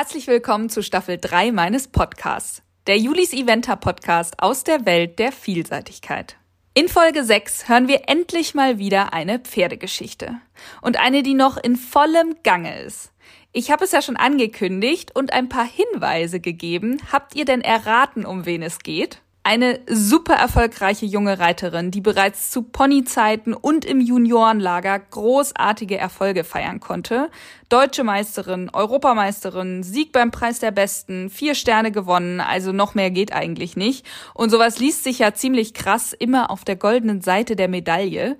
[0.00, 5.32] Herzlich willkommen zu Staffel 3 meines Podcasts, der Julis Eventer Podcast aus der Welt der
[5.32, 6.36] Vielseitigkeit.
[6.72, 10.36] In Folge 6 hören wir endlich mal wieder eine Pferdegeschichte.
[10.82, 13.10] Und eine, die noch in vollem Gange ist.
[13.50, 17.02] Ich habe es ja schon angekündigt und ein paar Hinweise gegeben.
[17.10, 19.20] Habt ihr denn erraten, um wen es geht?
[19.50, 26.80] Eine super erfolgreiche junge Reiterin, die bereits zu Ponyzeiten und im Juniorenlager großartige Erfolge feiern
[26.80, 27.30] konnte.
[27.70, 33.32] Deutsche Meisterin, Europameisterin, Sieg beim Preis der Besten, vier Sterne gewonnen, also noch mehr geht
[33.32, 34.04] eigentlich nicht.
[34.34, 38.36] Und sowas liest sich ja ziemlich krass immer auf der goldenen Seite der Medaille.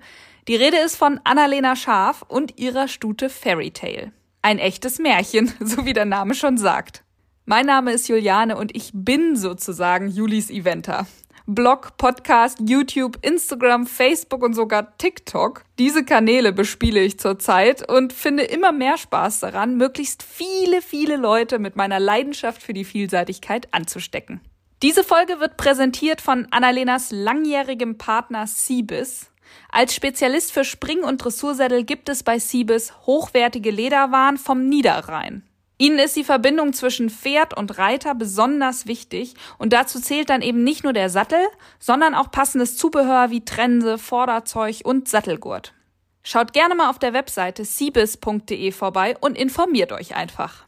[0.47, 4.11] Die Rede ist von Annalena Scharf und ihrer Stute Fairy Tale.
[4.43, 7.03] Ein echtes Märchen, so wie der Name schon sagt.
[7.49, 11.07] Mein Name ist Juliane und ich bin sozusagen Julis Eventer.
[11.47, 15.63] Blog, Podcast, YouTube, Instagram, Facebook und sogar TikTok.
[15.79, 21.57] Diese Kanäle bespiele ich zurzeit und finde immer mehr Spaß daran, möglichst viele, viele Leute
[21.57, 24.41] mit meiner Leidenschaft für die Vielseitigkeit anzustecken.
[24.83, 29.31] Diese Folge wird präsentiert von Annalenas langjährigem Partner Siebis.
[29.71, 35.48] Als Spezialist für Spring- und Dressursättel gibt es bei Siebis hochwertige Lederwaren vom Niederrhein.
[35.81, 40.61] Ihnen ist die Verbindung zwischen Pferd und Reiter besonders wichtig und dazu zählt dann eben
[40.61, 41.39] nicht nur der Sattel,
[41.79, 45.73] sondern auch passendes Zubehör wie Trense, Vorderzeug und Sattelgurt.
[46.21, 50.65] Schaut gerne mal auf der Webseite siebis.de vorbei und informiert euch einfach.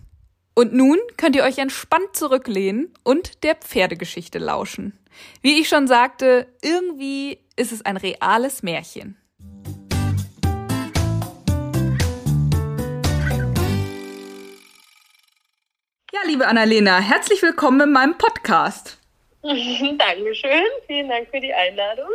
[0.54, 4.98] Und nun könnt ihr euch entspannt zurücklehnen und der Pferdegeschichte lauschen.
[5.42, 9.18] Wie ich schon sagte, irgendwie ist es ein reales Märchen.
[16.14, 18.98] Ja, liebe Annalena, herzlich willkommen in meinem Podcast.
[19.42, 22.10] Dankeschön, vielen Dank für die Einladung.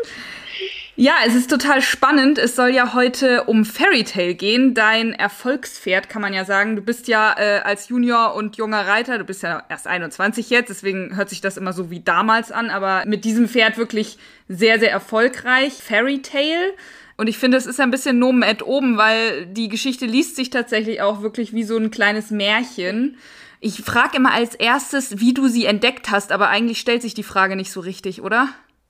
[0.97, 2.37] Ja, es ist total spannend.
[2.37, 6.77] Es soll ja heute um Fairy Tale gehen, dein Erfolgspferd, kann man ja sagen.
[6.77, 10.69] Du bist ja äh, als Junior und junger Reiter, du bist ja erst 21 jetzt,
[10.69, 14.79] deswegen hört sich das immer so wie damals an, aber mit diesem Pferd wirklich sehr,
[14.79, 15.73] sehr erfolgreich.
[15.73, 16.75] Fairy Tale.
[17.17, 20.51] Und ich finde, es ist ein bisschen Nomen et oben, weil die Geschichte liest sich
[20.51, 23.17] tatsächlich auch wirklich wie so ein kleines Märchen.
[23.61, 27.23] Ich frage immer als erstes, wie du sie entdeckt hast, aber eigentlich stellt sich die
[27.23, 28.49] Frage nicht so richtig, oder?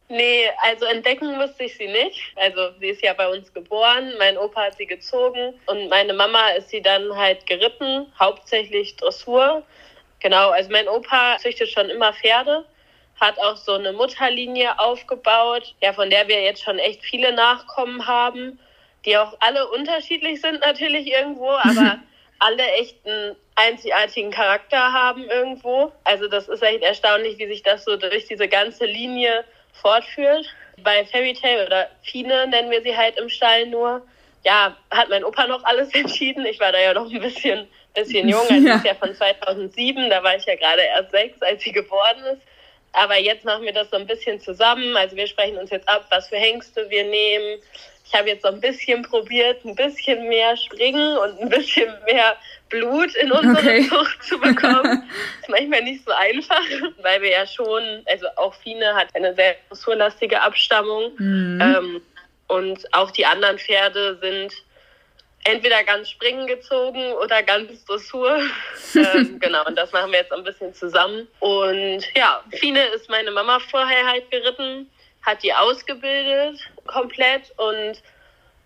[0.08, 2.32] Nee, also entdecken musste ich sie nicht.
[2.36, 6.50] Also sie ist ja bei uns geboren, mein Opa hat sie gezogen und meine Mama
[6.50, 9.64] ist sie dann halt geritten, hauptsächlich Dressur.
[10.20, 12.64] Genau, also mein Opa züchtet schon immer Pferde,
[13.20, 18.06] hat auch so eine Mutterlinie aufgebaut, ja, von der wir jetzt schon echt viele Nachkommen
[18.06, 18.60] haben,
[19.04, 21.98] die auch alle unterschiedlich sind natürlich irgendwo, aber
[22.38, 25.92] alle echt einen einzigartigen Charakter haben irgendwo.
[26.04, 30.46] Also das ist echt erstaunlich, wie sich das so durch diese ganze Linie fortführt.
[30.82, 34.02] Bei Fairy Tale oder Fine nennen wir sie halt im Stall nur.
[34.44, 36.44] Ja, hat mein Opa noch alles entschieden.
[36.46, 38.42] Ich war da ja noch ein bisschen, bisschen jung.
[38.48, 38.76] Also ja.
[38.76, 42.42] ist ja von 2007, da war ich ja gerade erst sechs, als sie geboren ist.
[42.92, 44.96] Aber jetzt machen wir das so ein bisschen zusammen.
[44.96, 47.60] Also wir sprechen uns jetzt ab, was für Hengste wir nehmen,
[48.06, 52.36] ich habe jetzt so ein bisschen probiert, ein bisschen mehr Springen und ein bisschen mehr
[52.68, 53.88] Blut in unsere okay.
[53.88, 55.08] Zucht zu bekommen.
[55.40, 56.62] ist manchmal nicht so einfach,
[57.02, 61.12] weil wir ja schon, also auch Fine hat eine sehr dressurlastige Abstammung.
[61.18, 61.60] Mhm.
[61.60, 62.02] Ähm,
[62.48, 64.52] und auch die anderen Pferde sind
[65.42, 68.40] entweder ganz springen gezogen oder ganz Dressur.
[68.94, 71.26] ähm, genau, und das machen wir jetzt ein bisschen zusammen.
[71.40, 74.88] Und ja, Fine ist meine Mama vorher halt geritten
[75.26, 78.00] hat die ausgebildet komplett und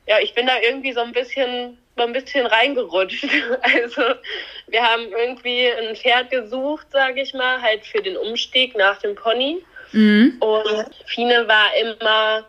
[0.06, 3.26] ja, ich bin da irgendwie so ein bisschen so ein bisschen reingerutscht.
[3.62, 4.02] Also
[4.68, 9.14] wir haben irgendwie ein Pferd gesucht, sage ich mal, halt für den Umstieg nach dem
[9.14, 9.62] Pony.
[9.92, 10.36] Mhm.
[10.40, 12.46] Und Fine war immer,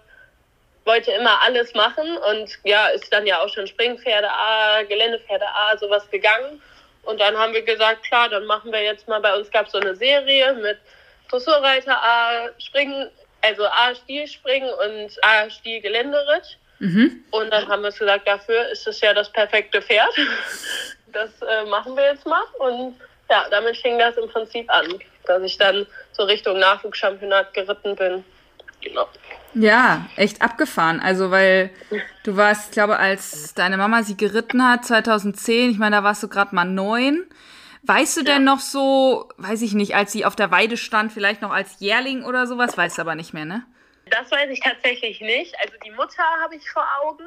[0.85, 5.77] wollte immer alles machen und ja, ist dann ja auch schon Springpferde A, Geländepferde A,
[5.77, 6.61] sowas gegangen.
[7.03, 9.71] Und dann haben wir gesagt, klar, dann machen wir jetzt mal, bei uns gab es
[9.71, 10.77] so eine Serie mit
[11.29, 13.09] Dressurreiter A, Springen,
[13.41, 16.57] also A Stilspringen und A Stilgeländeritt.
[16.79, 17.23] Mhm.
[17.31, 20.13] Und dann haben wir gesagt, dafür ist es ja das perfekte Pferd.
[21.13, 22.41] Das äh, machen wir jetzt mal.
[22.59, 22.95] Und
[23.29, 28.23] ja, damit fing das im Prinzip an, dass ich dann so Richtung Nachwuchschampionat geritten bin.
[28.81, 29.09] Genau.
[29.53, 31.01] Ja, echt abgefahren.
[31.01, 31.69] Also, weil
[32.23, 36.23] du warst, ich glaube, als deine Mama sie geritten hat, 2010, ich meine, da warst
[36.23, 37.25] du gerade mal neun.
[37.83, 38.33] Weißt du ja.
[38.33, 41.79] denn noch so, weiß ich nicht, als sie auf der Weide stand, vielleicht noch als
[41.79, 42.77] Jährling oder sowas?
[42.77, 43.65] Weißt du aber nicht mehr, ne?
[44.05, 45.55] Das weiß ich tatsächlich nicht.
[45.63, 47.25] Also die Mutter habe ich vor Augen.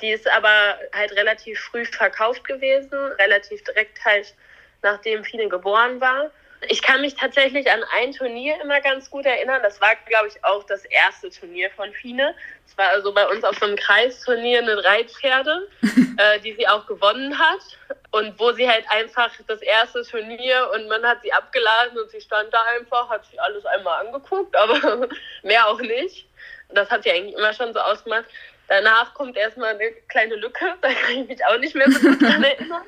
[0.00, 4.34] Die ist aber halt relativ früh verkauft gewesen, relativ direkt halt
[4.82, 6.30] nachdem Fine geboren war.
[6.66, 9.60] Ich kann mich tatsächlich an ein Turnier immer ganz gut erinnern.
[9.62, 12.34] Das war, glaube ich, auch das erste Turnier von Fine.
[12.66, 15.68] Es war also bei uns auf so einem Kreisturnier eine Reitpferde,
[16.16, 17.60] äh, die sie auch gewonnen hat.
[18.10, 22.20] Und wo sie halt einfach das erste Turnier und man hat sie abgeladen und sie
[22.20, 25.08] stand da einfach, hat sich alles einmal angeguckt, aber
[25.42, 26.26] mehr auch nicht.
[26.70, 28.24] Das hat sie eigentlich immer schon so ausgemacht.
[28.68, 32.22] Danach kommt erstmal eine kleine Lücke, da kann ich mich auch nicht mehr so gut
[32.22, 32.82] dran erinnern.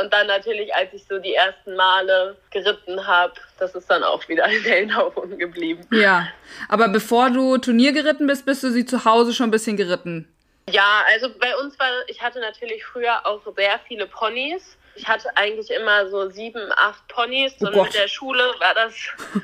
[0.00, 4.28] Und dann natürlich, als ich so die ersten Male geritten habe, das ist dann auch
[4.28, 5.86] wieder in Erinnerung geblieben.
[5.90, 6.28] Ja,
[6.68, 10.28] aber bevor du Turnier geritten bist, bist du sie zu Hause schon ein bisschen geritten?
[10.68, 14.76] Ja, also bei uns war, ich hatte natürlich früher auch sehr viele Ponys.
[14.94, 17.86] Ich hatte eigentlich immer so sieben, acht Ponys oh und Gott.
[17.86, 18.94] mit der Schule war das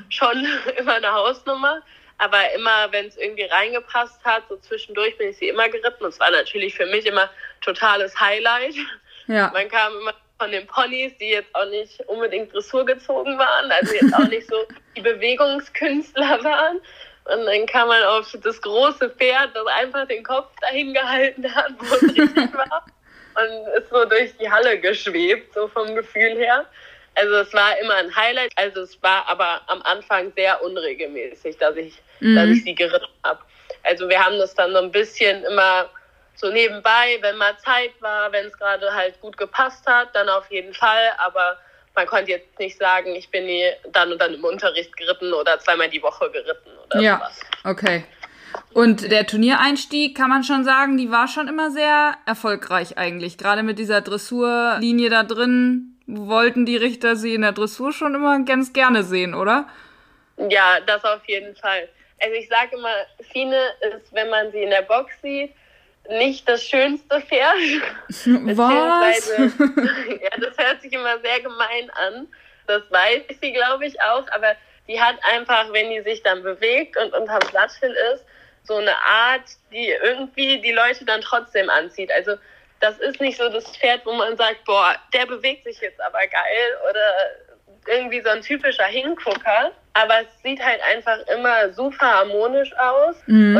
[0.09, 0.47] schon
[0.77, 1.81] immer eine Hausnummer.
[2.17, 6.03] Aber immer, wenn es irgendwie reingepasst hat, so zwischendurch bin ich sie immer geritten.
[6.03, 7.29] Und es war natürlich für mich immer
[7.61, 8.75] totales Highlight.
[9.27, 9.51] Ja.
[9.53, 13.93] Man kam immer von den Ponys, die jetzt auch nicht unbedingt Dressur gezogen waren, also
[13.93, 14.55] jetzt auch nicht so
[14.95, 16.77] die Bewegungskünstler waren.
[17.25, 21.71] Und dann kam man auf das große Pferd, das einfach den Kopf dahin gehalten hat,
[21.77, 22.85] wo es richtig war.
[23.35, 26.65] Und ist so durch die Halle geschwebt, so vom Gefühl her.
[27.17, 28.51] Also es war immer ein Highlight.
[28.55, 32.35] Also es war aber am Anfang sehr unregelmäßig, dass ich, mhm.
[32.35, 33.39] dass ich sie geritten habe.
[33.83, 35.89] Also wir haben das dann so ein bisschen immer
[36.35, 40.49] so nebenbei, wenn mal Zeit war, wenn es gerade halt gut gepasst hat, dann auf
[40.51, 41.11] jeden Fall.
[41.17, 41.57] Aber
[41.95, 45.59] man konnte jetzt nicht sagen, ich bin nie dann und dann im Unterricht geritten oder
[45.59, 47.39] zweimal die Woche geritten oder ja, sowas.
[47.63, 48.05] Okay.
[48.73, 53.39] Und der Turniereinstieg, kann man schon sagen, die war schon immer sehr erfolgreich eigentlich.
[53.39, 58.39] Gerade mit dieser Dressurlinie da drin wollten die Richter sie in der Dressur schon immer
[58.43, 59.67] ganz gerne sehen, oder?
[60.49, 61.89] Ja, das auf jeden Fall.
[62.21, 62.93] Also ich sage immer,
[63.31, 65.53] Fine ist, wenn man sie in der Box sieht,
[66.09, 67.55] nicht das schönste Pferd.
[68.07, 69.37] Was?
[69.37, 72.27] ja, das hört sich immer sehr gemein an.
[72.65, 74.25] Das weiß sie, glaube ich, auch.
[74.31, 74.55] Aber
[74.87, 78.23] die hat einfach, wenn die sich dann bewegt und unterm Sattel ist,
[78.63, 82.11] so eine Art, die irgendwie die Leute dann trotzdem anzieht.
[82.11, 82.33] Also
[82.79, 86.19] das ist nicht so das Pferd, wo man sagt, boah, der bewegt sich jetzt aber
[86.27, 87.47] geil oder
[87.87, 89.71] irgendwie so ein typischer Hingucker.
[89.93, 93.55] Aber es sieht halt einfach immer super harmonisch aus mhm.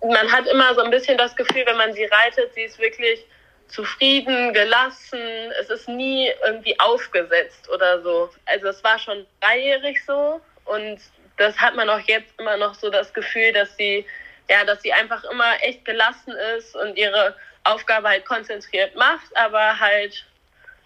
[0.00, 2.80] und man hat immer so ein bisschen das Gefühl, wenn man sie reitet, sie ist
[2.80, 3.24] wirklich
[3.68, 5.20] zufrieden, gelassen.
[5.60, 8.30] Es ist nie irgendwie aufgesetzt oder so.
[8.46, 10.98] Also es war schon dreijährig so und
[11.36, 14.04] das hat man auch jetzt immer noch so das Gefühl, dass sie
[14.50, 17.34] ja, dass sie einfach immer echt gelassen ist und ihre
[17.64, 20.24] Aufgabe halt konzentriert macht, aber halt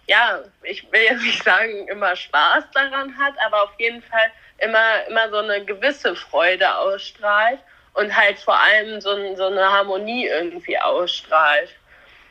[0.07, 5.05] ja, ich will jetzt nicht sagen, immer Spaß daran hat, aber auf jeden Fall immer
[5.07, 7.59] immer so eine gewisse Freude ausstrahlt
[7.93, 11.69] und halt vor allem so, so eine Harmonie irgendwie ausstrahlt.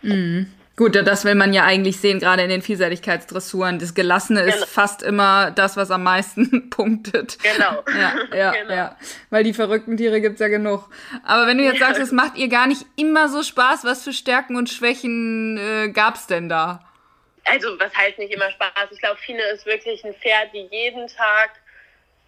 [0.02, 0.52] Mhm.
[0.76, 3.78] Gut, das will man ja eigentlich sehen, gerade in den Vielseitigkeitsdressuren.
[3.78, 4.54] Das Gelassene genau.
[4.54, 7.38] ist fast immer das, was am meisten punktet.
[7.42, 7.82] Genau.
[7.98, 8.74] Ja, ja, genau.
[8.74, 8.96] ja.
[9.30, 10.90] Weil die verrückten Tiere gibt's ja genug.
[11.24, 14.12] Aber wenn du jetzt sagst, es macht ihr gar nicht immer so Spaß, was für
[14.12, 16.84] Stärken und Schwächen äh, gab's denn da?
[17.44, 18.90] Also, was heißt nicht immer Spaß?
[18.90, 21.52] Ich glaube, Fine ist wirklich ein Pferd, die jeden Tag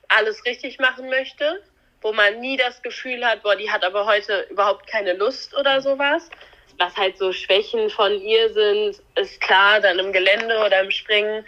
[0.08, 1.60] alles richtig machen möchte
[2.00, 5.80] wo man nie das Gefühl hat, boah, die hat aber heute überhaupt keine Lust oder
[5.80, 6.30] sowas.
[6.78, 11.44] Was halt so Schwächen von ihr sind, ist klar, dann im Gelände oder im Springen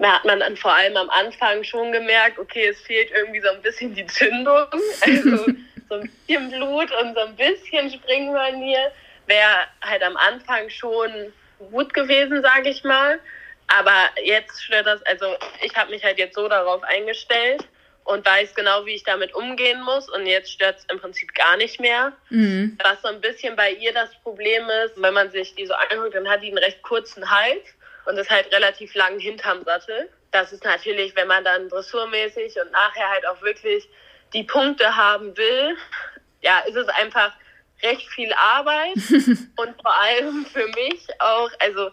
[0.00, 3.50] da hat man dann vor allem am Anfang schon gemerkt, okay, es fehlt irgendwie so
[3.50, 4.66] ein bisschen die Zündung.
[5.00, 5.36] Also
[5.88, 8.92] so ein bisschen Blut und so ein bisschen Springmanier
[9.26, 11.32] wäre halt am Anfang schon
[11.70, 13.20] gut gewesen, sage ich mal.
[13.66, 17.64] Aber jetzt stört das, also ich habe mich halt jetzt so darauf eingestellt,
[18.10, 20.08] und weiß genau, wie ich damit umgehen muss.
[20.10, 22.12] Und jetzt stört es im Prinzip gar nicht mehr.
[22.28, 22.76] Mhm.
[22.82, 26.14] Was so ein bisschen bei ihr das Problem ist, wenn man sich die so anguckt,
[26.14, 27.62] dann hat die einen recht kurzen Hals
[28.06, 30.08] und ist halt relativ lang hinterm Sattel.
[30.32, 33.88] Das ist natürlich, wenn man dann dressurmäßig und nachher halt auch wirklich
[34.32, 35.76] die Punkte haben will,
[36.42, 37.32] ja, ist es einfach
[37.82, 38.96] recht viel Arbeit
[39.56, 41.90] und vor allem für mich auch, also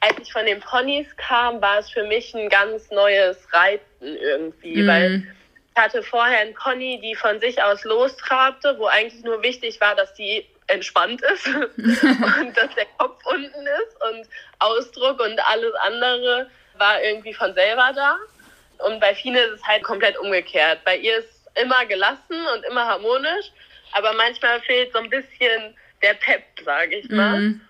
[0.00, 4.82] als ich von den Ponys kam, war es für mich ein ganz neues Reiten irgendwie,
[4.82, 4.86] mm.
[4.86, 5.35] weil ich
[5.76, 10.12] hatte vorher einen Pony, die von sich aus lostrabte, wo eigentlich nur wichtig war, dass
[10.14, 14.28] die entspannt ist und dass der Kopf unten ist und
[14.58, 18.16] Ausdruck und alles andere war irgendwie von selber da.
[18.78, 20.80] Und bei Fine ist es halt komplett umgekehrt.
[20.84, 23.52] Bei ihr ist immer gelassen und immer harmonisch,
[23.92, 27.40] aber manchmal fehlt so ein bisschen der Pep, sage ich mal.
[27.40, 27.60] Mhm.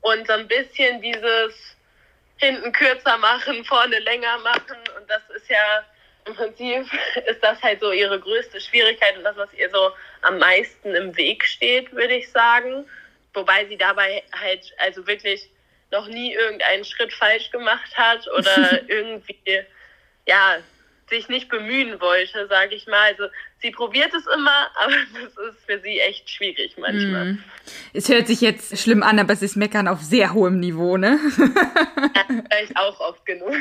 [0.00, 1.76] Und so ein bisschen dieses
[2.38, 4.78] hinten kürzer machen, vorne länger machen.
[4.96, 5.84] Und das ist ja
[6.28, 6.86] im Prinzip
[7.26, 9.90] ist das halt so ihre größte Schwierigkeit und das, was ihr so
[10.22, 12.88] am meisten im Weg steht, würde ich sagen.
[13.34, 15.50] Wobei sie dabei halt also wirklich
[15.90, 19.64] noch nie irgendeinen Schritt falsch gemacht hat oder irgendwie,
[20.26, 20.58] ja,
[21.08, 23.12] sich nicht bemühen wollte, sage ich mal.
[23.12, 23.28] Also
[23.60, 27.32] sie probiert es immer, aber das ist für sie echt schwierig manchmal.
[27.34, 27.44] Mm.
[27.92, 31.18] Es hört sich jetzt schlimm an, aber es ist Meckern auf sehr hohem Niveau, ne?
[31.36, 33.52] ja, auch oft genug.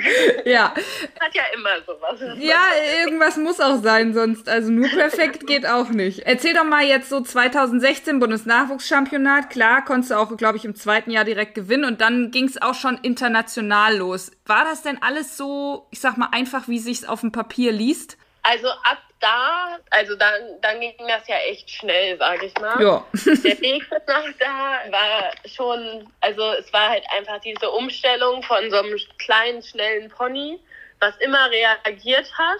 [0.45, 0.73] Ja.
[1.19, 2.19] Hat ja immer sowas.
[2.39, 2.61] Ja,
[3.03, 6.19] irgendwas muss auch sein, sonst, also nur perfekt geht auch nicht.
[6.19, 9.49] Erzähl doch mal jetzt so 2016 Bundesnachwuchschampionat.
[9.49, 12.61] Klar, konntest du auch, glaube ich, im zweiten Jahr direkt gewinnen und dann ging es
[12.61, 14.31] auch schon international los.
[14.45, 18.17] War das denn alles so, ich sag mal, einfach, wie sich's auf dem Papier liest?
[18.43, 22.81] Also ab da, also dann, dann ging das ja echt schnell, sage ich mal.
[22.81, 23.05] Ja.
[23.13, 28.77] Der Weg nach da war schon, also es war halt einfach diese Umstellung von so
[28.77, 30.59] einem kleinen, schnellen Pony,
[30.99, 32.59] was immer reagiert hat,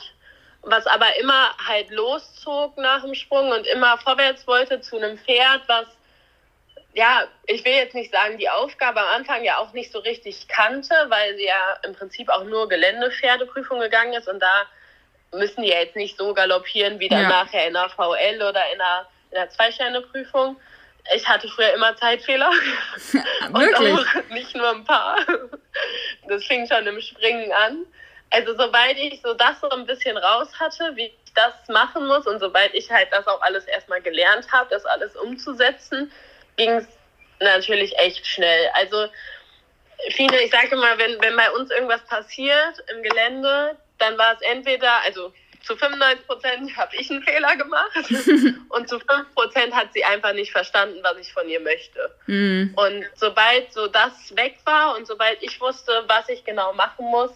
[0.64, 5.62] was aber immer halt loszog nach dem Sprung und immer vorwärts wollte zu einem Pferd,
[5.68, 5.88] was
[6.94, 10.48] ja, ich will jetzt nicht sagen, die Aufgabe am Anfang ja auch nicht so richtig
[10.48, 14.66] kannte, weil sie ja im Prinzip auch nur Geländepferdeprüfung gegangen ist und da
[15.31, 17.29] müssen die ja jetzt nicht so galoppieren wie dann ja.
[17.29, 20.57] nachher in der VL oder in der, in der Zwei-Sterne-Prüfung.
[21.15, 22.51] Ich hatte früher immer Zeitfehler.
[23.53, 25.17] und auch nicht nur ein paar.
[26.27, 27.86] Das fing schon im Springen an.
[28.29, 32.25] Also sobald ich so das so ein bisschen raus hatte, wie ich das machen muss
[32.27, 36.12] und sobald ich halt das auch alles erstmal gelernt habe, das alles umzusetzen,
[36.57, 36.88] ging es
[37.39, 38.69] natürlich echt schnell.
[38.74, 39.07] Also
[40.12, 44.42] viele, ich sage immer, wenn, wenn bei uns irgendwas passiert im Gelände, dann war es
[44.42, 47.92] entweder, also zu 95 Prozent habe ich einen Fehler gemacht
[48.70, 52.16] und zu 5 Prozent hat sie einfach nicht verstanden, was ich von ihr möchte.
[52.25, 52.74] Mhm.
[52.75, 57.32] Und sobald so das weg war und sobald ich wusste, was ich genau machen muss,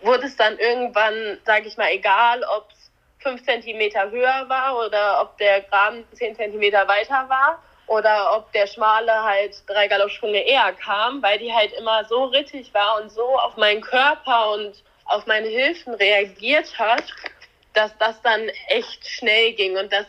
[0.00, 5.22] wurde es dann irgendwann, sage ich mal, egal, ob es 5 Zentimeter höher war oder
[5.22, 10.72] ob der Graben 10 Zentimeter weiter war oder ob der Schmale halt drei Galoppsprünge eher
[10.72, 14.82] kam, weil die halt immer so rittig war und so auf meinen Körper und
[15.12, 17.04] auf meine Hilfen reagiert hat,
[17.74, 20.06] dass das dann echt schnell ging und dass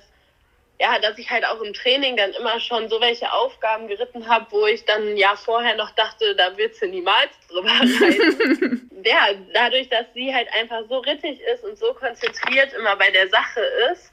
[0.80, 4.48] ja, dass ich halt auch im Training dann immer schon so welche Aufgaben geritten habe,
[4.50, 8.90] wo ich dann Jahr vorher noch dachte, da wird sie niemals drüber reiten.
[9.06, 13.30] ja, dadurch, dass sie halt einfach so rittig ist und so konzentriert immer bei der
[13.30, 14.12] Sache ist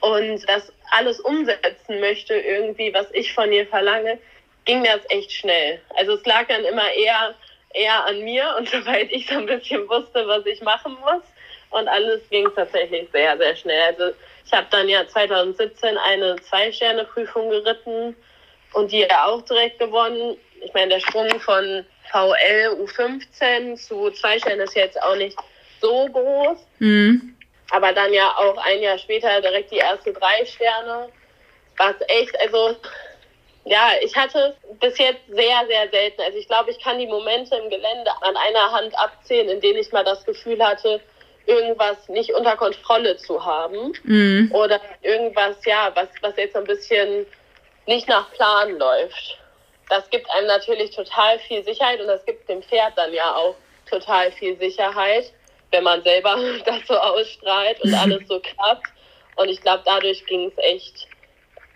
[0.00, 4.18] und das alles umsetzen möchte irgendwie, was ich von ihr verlange,
[4.64, 5.80] ging das echt schnell.
[5.96, 7.34] Also es lag dann immer eher
[7.76, 11.22] eher an mir und soweit ich so ein bisschen wusste, was ich machen muss.
[11.70, 13.94] Und alles ging tatsächlich sehr, sehr schnell.
[13.94, 18.16] Also ich habe dann ja 2017 eine Zwei-Sterne-Prüfung geritten
[18.72, 20.36] und die ja auch direkt gewonnen.
[20.60, 25.36] Ich meine, der Sprung von VL U15 zu zwei Sternen ist jetzt auch nicht
[25.80, 26.58] so groß.
[26.78, 27.34] Mhm.
[27.70, 31.08] Aber dann ja auch ein Jahr später direkt die erste drei Sterne.
[31.76, 32.76] Was echt, also
[33.66, 36.22] ja, ich hatte bis jetzt sehr, sehr selten.
[36.22, 39.80] Also ich glaube, ich kann die Momente im Gelände an einer Hand abzählen, in denen
[39.80, 41.00] ich mal das Gefühl hatte,
[41.46, 43.92] irgendwas nicht unter Kontrolle zu haben.
[44.04, 44.52] Mhm.
[44.54, 47.26] Oder irgendwas, ja, was, was jetzt ein bisschen
[47.86, 49.38] nicht nach Plan läuft.
[49.88, 53.56] Das gibt einem natürlich total viel Sicherheit und das gibt dem Pferd dann ja auch
[53.90, 55.32] total viel Sicherheit,
[55.72, 58.86] wenn man selber das so ausstrahlt und alles so klappt.
[59.34, 61.08] Und ich glaube, dadurch ging es echt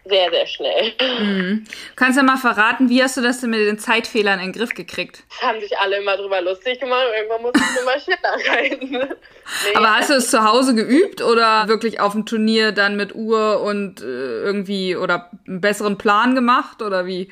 [0.04, 0.92] sehr, sehr schnell.
[1.20, 1.66] Mhm.
[1.96, 4.52] Kannst du ja mal verraten, wie hast du das denn mit den Zeitfehlern in den
[4.52, 5.24] Griff gekriegt?
[5.28, 7.04] Das haben sich alle immer drüber lustig gemacht.
[7.14, 8.90] Irgendwann musste ich immer schneller reiten.
[8.90, 9.76] Nee.
[9.76, 13.60] Aber hast du es zu Hause geübt oder wirklich auf dem Turnier dann mit Uhr
[13.60, 17.30] und äh, irgendwie oder einen besseren Plan gemacht oder wie?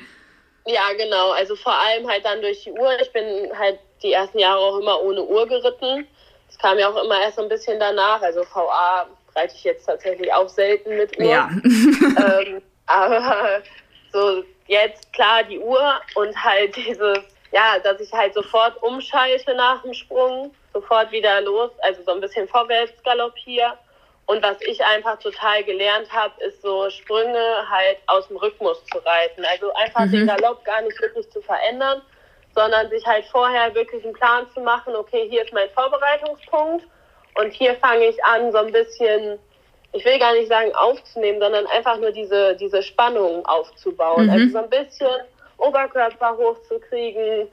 [0.65, 1.31] Ja, genau.
[1.31, 2.91] Also vor allem halt dann durch die Uhr.
[3.01, 3.25] Ich bin
[3.57, 6.07] halt die ersten Jahre auch immer ohne Uhr geritten.
[6.47, 8.21] Das kam ja auch immer erst so ein bisschen danach.
[8.21, 9.07] Also VA
[9.39, 11.25] reite ich jetzt tatsächlich auch selten mit Uhr.
[11.25, 11.49] Ja.
[11.63, 13.61] ähm, aber
[14.11, 17.19] so jetzt klar die Uhr und halt dieses,
[17.51, 22.21] ja, dass ich halt sofort umschalte nach dem Sprung, sofort wieder los, also so ein
[22.21, 23.77] bisschen vorwärts galoppiere.
[24.25, 28.99] Und was ich einfach total gelernt habe, ist so Sprünge halt aus dem Rhythmus zu
[28.99, 29.43] reiten.
[29.43, 30.11] Also einfach mhm.
[30.11, 32.03] den Galopp gar nicht wirklich zu verändern,
[32.53, 36.85] sondern sich halt vorher wirklich einen Plan zu machen, okay, hier ist mein Vorbereitungspunkt
[37.39, 39.39] und hier fange ich an, so ein bisschen,
[39.93, 44.25] ich will gar nicht sagen aufzunehmen, sondern einfach nur diese, diese Spannung aufzubauen.
[44.25, 44.31] Mhm.
[44.31, 45.09] Also so ein bisschen
[45.57, 47.47] Oberkörper hochzukriegen,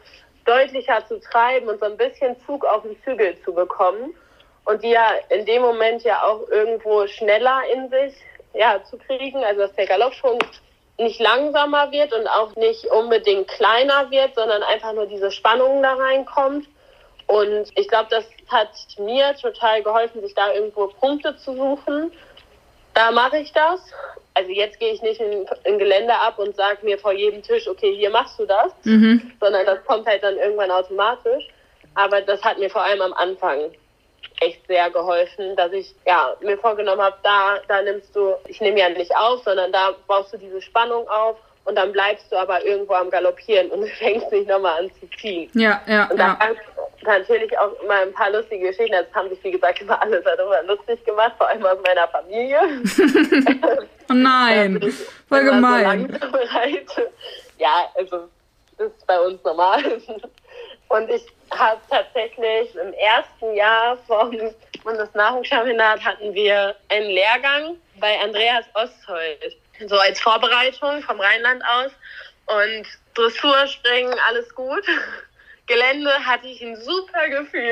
[0.45, 4.15] deutlicher zu treiben und so ein bisschen Zug auf den Zügel zu bekommen.
[4.65, 8.15] Und die ja in dem Moment ja auch irgendwo schneller in sich
[8.55, 10.39] ja, zu kriegen, also dass der Galopp schon
[10.99, 15.95] nicht langsamer wird und auch nicht unbedingt kleiner wird, sondern einfach nur diese Spannung da
[15.95, 16.67] reinkommt.
[17.27, 22.13] Und ich glaube, das hat mir total geholfen, sich da irgendwo Punkte zu suchen.
[22.95, 23.81] Da mache ich das.
[24.35, 27.67] Also jetzt gehe ich nicht in, in Gelände ab und sage mir vor jedem Tisch,
[27.69, 29.33] okay, hier machst du das, mhm.
[29.41, 31.49] sondern das kommt halt dann irgendwann automatisch.
[31.95, 33.71] Aber das hat mir vor allem am Anfang
[34.41, 38.81] echt sehr geholfen, dass ich ja mir vorgenommen habe, da, da nimmst du, ich nehme
[38.81, 42.65] ja nicht auf, sondern da baust du diese Spannung auf und dann bleibst du aber
[42.65, 45.51] irgendwo am Galoppieren und fängst nicht nochmal an zu ziehen.
[45.55, 46.09] Ja, ja.
[46.11, 46.55] Und da ja.
[47.07, 48.93] Natürlich auch immer ein paar lustige Geschichten.
[48.93, 52.61] Das haben sich, wie gesagt, immer alle darüber lustig gemacht, vor allem aus meiner Familie.
[54.11, 54.81] oh nein,
[55.29, 56.19] voll gemein.
[56.21, 57.03] So
[57.59, 58.29] ja, also
[58.79, 59.83] das ist bei uns normal.
[60.89, 64.37] Und ich habe tatsächlich im ersten Jahr vom
[64.85, 69.57] Bundesnachwuchschampionat hatten wir einen Lehrgang bei Andreas Osthold.
[69.87, 71.93] So als Vorbereitung vom Rheinland aus.
[72.47, 74.85] Und Dressurspringen, alles gut.
[75.67, 77.71] Gelände hatte ich ein super Gefühl.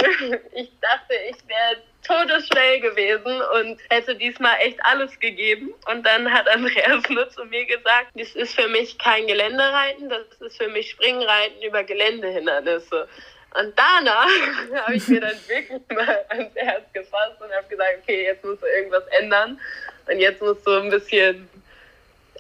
[0.53, 5.73] Ich dachte, ich wäre todesschnell gewesen und hätte diesmal echt alles gegeben.
[5.91, 10.27] Und dann hat Andreas nur zu mir gesagt, das ist für mich kein Geländereiten, das
[10.41, 13.09] ist für mich Springreiten über Geländehindernisse.
[13.55, 14.29] Und danach
[14.83, 18.63] habe ich mir dann wirklich mal ans Herz gefasst und habe gesagt, okay, jetzt musst
[18.63, 19.61] du irgendwas ändern.
[20.07, 21.49] Und jetzt musst du ein bisschen,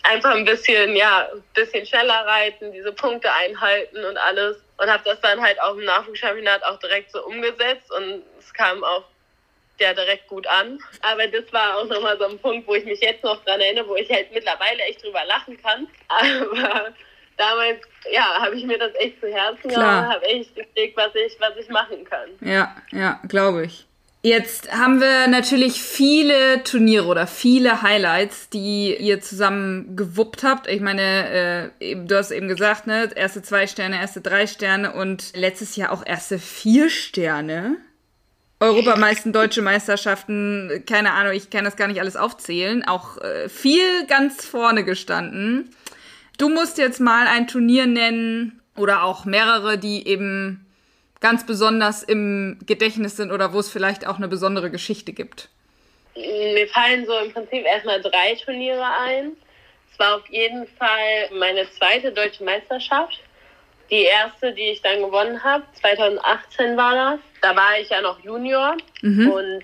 [0.02, 4.63] einfach ein bisschen, ja, ein bisschen schneller reiten, diese Punkte einhalten und alles.
[4.76, 8.82] Und habe das dann halt auch im Nachwuchschampionat auch direkt so umgesetzt und es kam
[8.82, 9.04] auch
[9.78, 10.78] ja direkt gut an.
[11.02, 13.88] Aber das war auch nochmal so ein Punkt, wo ich mich jetzt noch dran erinnere,
[13.88, 15.86] wo ich halt mittlerweile echt drüber lachen kann.
[16.08, 16.92] Aber
[17.36, 21.38] damals, ja, habe ich mir das echt zu Herzen genommen, habe echt gekriegt, was ich,
[21.40, 22.30] was ich machen kann.
[22.40, 23.86] Ja, ja, glaube ich.
[24.26, 30.66] Jetzt haben wir natürlich viele Turniere oder viele Highlights, die ihr zusammen gewuppt habt.
[30.66, 35.36] Ich meine, äh, du hast eben gesagt, ne, erste zwei Sterne, erste drei Sterne und
[35.36, 37.76] letztes Jahr auch erste vier Sterne.
[38.60, 42.82] Europameister, deutsche Meisterschaften, keine Ahnung, ich kann das gar nicht alles aufzählen.
[42.82, 45.68] Auch äh, viel ganz vorne gestanden.
[46.38, 50.63] Du musst jetzt mal ein Turnier nennen oder auch mehrere, die eben
[51.24, 55.48] ganz besonders im Gedächtnis sind oder wo es vielleicht auch eine besondere Geschichte gibt.
[56.14, 59.32] Mir fallen so im Prinzip erstmal drei Turniere ein.
[59.90, 63.20] Es war auf jeden Fall meine zweite deutsche Meisterschaft
[63.90, 67.20] die erste, die ich dann gewonnen habe, 2018 war das.
[67.40, 69.30] Da war ich ja noch Junior mhm.
[69.30, 69.62] und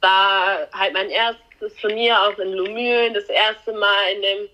[0.00, 4.48] war halt mein erstes Turnier auch in Lumülen, das erste Mal in dem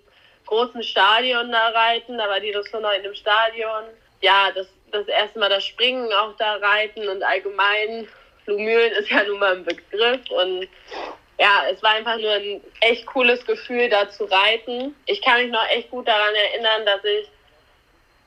[0.47, 2.18] großen Stadion da reiten.
[2.18, 3.85] Da war die noch in dem Stadion.
[4.23, 8.09] Ja, das, das erste Mal das Springen auch da reiten und allgemein
[8.46, 10.68] Lumülen ist ja nun mal ein Begriff und
[11.38, 14.94] ja, es war einfach nur ein echt cooles Gefühl, da zu reiten.
[15.07, 17.29] Ich kann mich noch echt gut daran erinnern, dass ich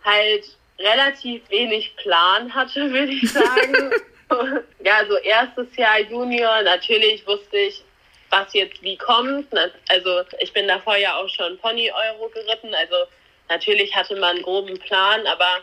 [0.06, 0.45] halt
[0.80, 3.91] relativ wenig Plan hatte, würde ich sagen.
[4.84, 7.84] ja, so erstes Jahr Junior, natürlich wusste ich,
[8.30, 9.47] was jetzt wie kommt.
[9.89, 12.95] Also ich bin davor ja auch schon Pony-Euro geritten, also
[13.50, 15.58] natürlich hatte man einen groben Plan, aber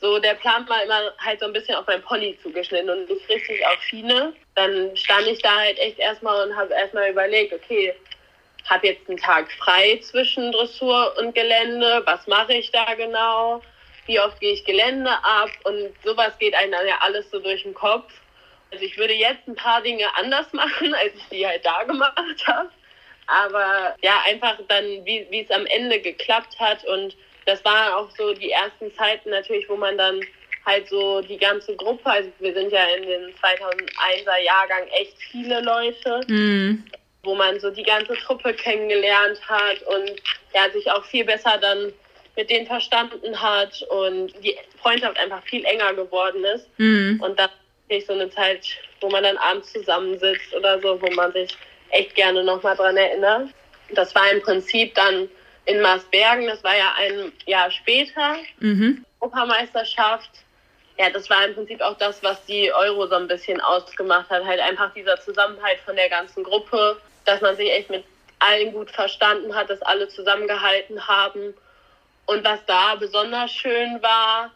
[0.00, 3.28] so der Plan war immer halt so ein bisschen auf mein Pony zugeschnitten und nicht
[3.28, 4.34] richtig auf Schiene.
[4.54, 7.94] Dann stand ich da halt echt erstmal und habe erstmal überlegt, okay,
[8.68, 13.62] habe jetzt einen Tag frei zwischen Dressur und Gelände, was mache ich da genau?
[14.06, 17.62] wie oft gehe ich Gelände ab und sowas geht einem dann ja alles so durch
[17.62, 18.12] den Kopf.
[18.70, 22.46] Also ich würde jetzt ein paar Dinge anders machen, als ich die halt da gemacht
[22.46, 22.70] habe.
[23.26, 26.84] Aber ja, einfach dann, wie, wie es am Ende geklappt hat.
[26.84, 30.20] Und das waren auch so die ersten Zeiten natürlich, wo man dann
[30.66, 35.60] halt so die ganze Gruppe, also wir sind ja in den 2001er Jahrgang echt viele
[35.60, 36.84] Leute, mhm.
[37.22, 40.12] wo man so die ganze Truppe kennengelernt hat und
[40.54, 41.92] ja, sich auch viel besser dann
[42.36, 46.66] mit denen verstanden hat und die Freundschaft einfach viel enger geworden ist.
[46.78, 47.20] Mhm.
[47.22, 47.50] Und dann
[47.88, 48.66] ist so eine Zeit,
[49.00, 51.56] wo man dann abends zusammensitzt oder so, wo man sich
[51.90, 53.50] echt gerne nochmal dran erinnert.
[53.90, 55.28] Das war im Prinzip dann
[55.66, 59.04] in Maasbergen, das war ja ein Jahr später, mhm.
[59.20, 60.30] Europameisterschaft.
[60.98, 64.44] Ja, das war im Prinzip auch das, was die Euro so ein bisschen ausgemacht hat.
[64.44, 68.04] Halt einfach dieser Zusammenhalt von der ganzen Gruppe, dass man sich echt mit
[68.38, 71.54] allen gut verstanden hat, dass alle zusammengehalten haben
[72.26, 74.50] und was da besonders schön war,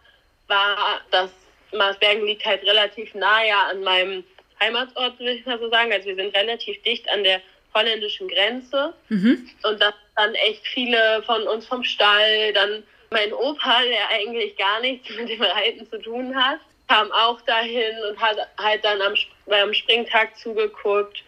[0.46, 1.30] war, dass
[1.72, 4.24] Marsbergen liegt halt relativ nahe an meinem
[4.60, 5.92] Heimatort, würde ich mal so sagen.
[5.92, 7.40] Also wir sind relativ dicht an der
[7.74, 8.94] holländischen Grenze.
[9.08, 9.48] Mhm.
[9.62, 14.80] Und dass dann echt viele von uns vom Stall, dann mein Opa, der eigentlich gar
[14.80, 19.14] nichts mit dem Reiten zu tun hat, kam auch dahin und hat halt dann am,
[19.46, 21.22] beim Springtag zugeguckt.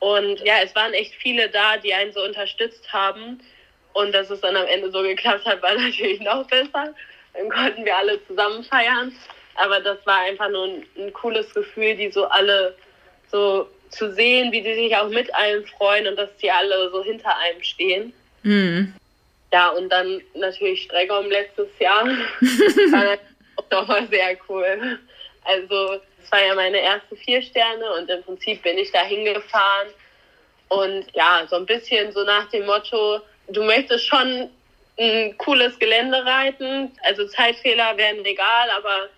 [0.00, 3.40] Und ja, es waren echt viele da, die einen so unterstützt haben.
[3.94, 6.94] Und dass es dann am Ende so geklappt hat, war natürlich noch besser.
[7.32, 9.12] Dann konnten wir alle zusammen feiern.
[9.56, 12.76] Aber das war einfach nur ein, ein cooles Gefühl, die so alle
[13.30, 17.02] so zu sehen, wie die sich auch mit einem freuen und dass die alle so
[17.02, 18.12] hinter einem stehen.
[18.42, 18.94] Mhm.
[19.52, 22.04] Ja, und dann natürlich Strecke um letztes Jahr.
[22.90, 23.18] war
[23.56, 24.98] auch nochmal sehr cool.
[25.44, 29.88] Also es war ja meine erste vier Sterne und im Prinzip bin ich da hingefahren
[30.68, 34.50] und ja, so ein bisschen so nach dem Motto, du möchtest schon
[34.98, 36.90] ein cooles Gelände reiten.
[37.02, 39.08] Also Zeitfehler wären egal, aber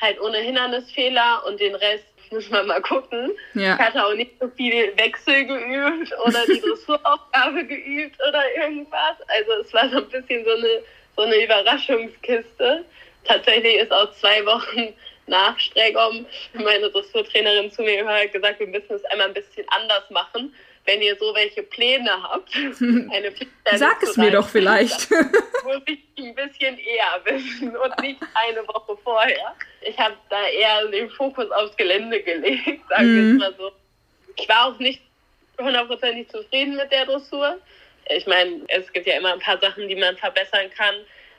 [0.00, 3.32] halt ohne Hindernisfehler und den Rest muss man mal gucken.
[3.54, 3.74] Ja.
[3.74, 9.16] Ich hatte auch nicht so viel Wechsel geübt oder die Dressuraufgabe geübt oder irgendwas.
[9.28, 10.82] Also es war so ein bisschen so eine,
[11.16, 12.84] so eine Überraschungskiste.
[13.24, 14.94] Tatsächlich ist auch zwei Wochen
[15.26, 20.54] nach Stregom meine Dressurtrainerin zu mir gesagt, wir müssen es einmal ein bisschen anders machen
[20.86, 23.32] wenn ihr so welche Pläne habt, eine
[23.76, 25.10] Sag es mir doch vielleicht.
[25.10, 29.54] muss ich ein bisschen eher wissen und nicht eine Woche vorher.
[29.82, 33.36] Ich habe da eher den Fokus aufs Gelände gelegt, sagen wir mhm.
[33.36, 33.70] mal so.
[34.36, 35.00] Ich war auch nicht
[35.58, 37.58] hundertprozentig zufrieden mit der Dressur.
[38.08, 40.94] Ich meine, es gibt ja immer ein paar Sachen, die man verbessern kann.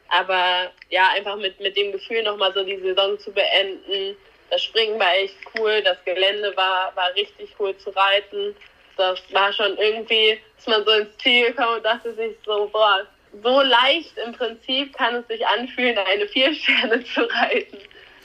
[0.09, 4.15] Aber ja, einfach mit, mit dem Gefühl, nochmal so die Saison zu beenden.
[4.49, 8.55] Das Springen war echt cool, das Gelände war, war richtig cool zu reiten
[8.97, 13.07] das war schon irgendwie, dass man so ins Ziel gekommen und dachte sich so, boah,
[13.43, 17.77] so leicht im Prinzip kann es sich anfühlen, eine Viersterne zu reiten.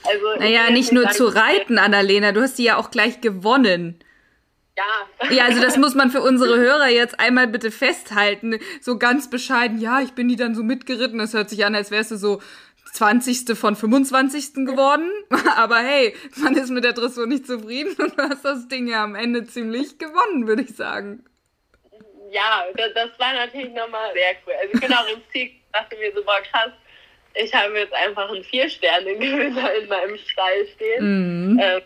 [0.03, 3.99] Also naja, nicht nur zu reiten, Annalena, du hast sie ja auch gleich gewonnen.
[4.77, 5.29] Ja.
[5.29, 8.59] Ja, also das muss man für unsere Hörer jetzt einmal bitte festhalten.
[8.79, 11.17] So ganz bescheiden, ja, ich bin die dann so mitgeritten.
[11.17, 12.41] Das hört sich an, als wärst du so
[12.97, 13.55] 20.
[13.55, 14.65] von 25.
[14.65, 15.11] geworden.
[15.55, 19.03] Aber hey, man ist mit der Dressur nicht zufrieden und du hast das Ding ja
[19.03, 21.23] am Ende ziemlich gewonnen, würde ich sagen.
[22.31, 24.53] Ja, das, das war natürlich nochmal sehr cool.
[24.61, 26.71] Also ich bin auch im Ziel, dachte mir so, boah krass,
[27.35, 31.53] ich habe jetzt einfach einen Vier-Sterne-Gewinner in meinem Stall stehen.
[31.53, 31.59] Mhm.
[31.59, 31.81] Ähm,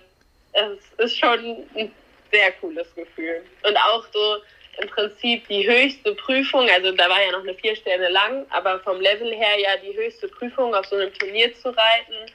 [0.54, 1.92] es ist schon ein
[2.32, 3.44] sehr cooles Gefühl.
[3.64, 4.38] Und auch so,
[4.80, 8.80] im Prinzip die höchste Prüfung, also da war ja noch eine vier Sterne lang, aber
[8.80, 12.32] vom Level her ja die höchste Prüfung auf so einem Turnier zu reiten,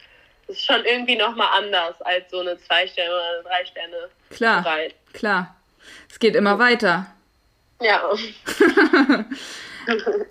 [0.48, 4.62] ist schon irgendwie nochmal anders als so eine zwei Sterne oder eine drei Sterne klar,
[4.62, 4.94] zu reiten.
[5.12, 5.56] Klar,
[6.08, 7.06] es geht immer weiter.
[7.80, 8.10] Ja.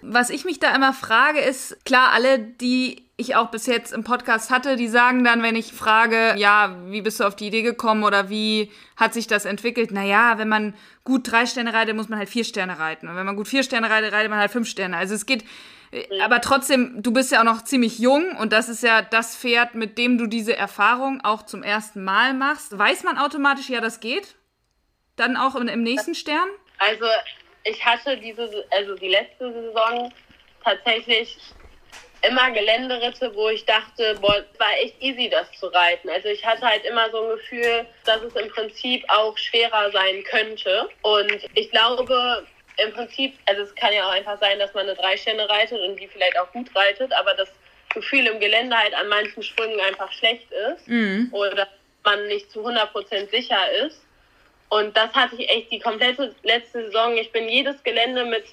[0.01, 4.03] Was ich mich da immer frage, ist, klar, alle, die ich auch bis jetzt im
[4.03, 7.61] Podcast hatte, die sagen dann, wenn ich frage, ja, wie bist du auf die Idee
[7.61, 9.91] gekommen oder wie hat sich das entwickelt?
[9.91, 10.73] Naja, wenn man
[11.05, 13.07] gut drei Sterne reitet, muss man halt vier Sterne reiten.
[13.07, 14.97] Und wenn man gut vier Sterne reitet, reitet man halt fünf Sterne.
[14.97, 15.45] Also es geht,
[16.21, 19.75] aber trotzdem, du bist ja auch noch ziemlich jung und das ist ja das Pferd,
[19.75, 22.77] mit dem du diese Erfahrung auch zum ersten Mal machst.
[22.77, 24.35] Weiß man automatisch, ja, das geht?
[25.15, 26.49] Dann auch im nächsten Stern?
[26.79, 27.05] Also
[27.65, 30.13] ich hatte diese, also die letzte Saison
[30.63, 31.37] tatsächlich
[32.21, 36.09] immer Geländeritte, wo ich dachte, boah, es war echt easy, das zu reiten.
[36.09, 40.23] Also ich hatte halt immer so ein Gefühl, dass es im Prinzip auch schwerer sein
[40.23, 40.89] könnte.
[41.01, 42.45] Und ich glaube,
[42.83, 45.99] im Prinzip, also es kann ja auch einfach sein, dass man eine Dreisterne reitet und
[45.99, 47.49] die vielleicht auch gut reitet, aber das
[47.93, 51.29] Gefühl im Gelände halt an manchen Sprüngen einfach schlecht ist mhm.
[51.31, 51.67] oder
[52.03, 54.04] man nicht zu 100% sicher ist.
[54.69, 57.15] Und das hatte ich echt die komplette letzte Saison.
[57.17, 58.45] Ich bin jedes Gelände mit,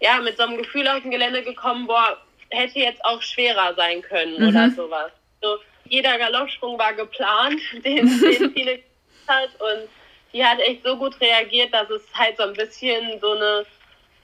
[0.00, 2.18] ja, mit so einem Gefühl aus dem Gelände gekommen, boah,
[2.50, 4.48] hätte jetzt auch schwerer sein können mhm.
[4.48, 5.12] oder sowas.
[5.42, 8.80] So, jeder Galoppsprung war geplant, den, den viele
[9.26, 9.88] hat und
[10.32, 13.66] die hat echt so gut reagiert, dass es halt so ein bisschen so eine,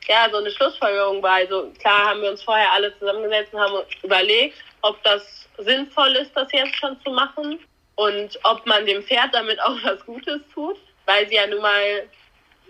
[0.09, 1.37] ja, so eine Schlussfolgerung war.
[1.37, 6.37] Also klar haben wir uns vorher alle zusammengesetzt und haben überlegt, ob das sinnvoll ist,
[6.37, 7.59] das jetzt schon zu machen
[7.97, 10.77] und ob man dem Pferd damit auch was Gutes tut,
[11.07, 12.09] weil sie ja nun mal,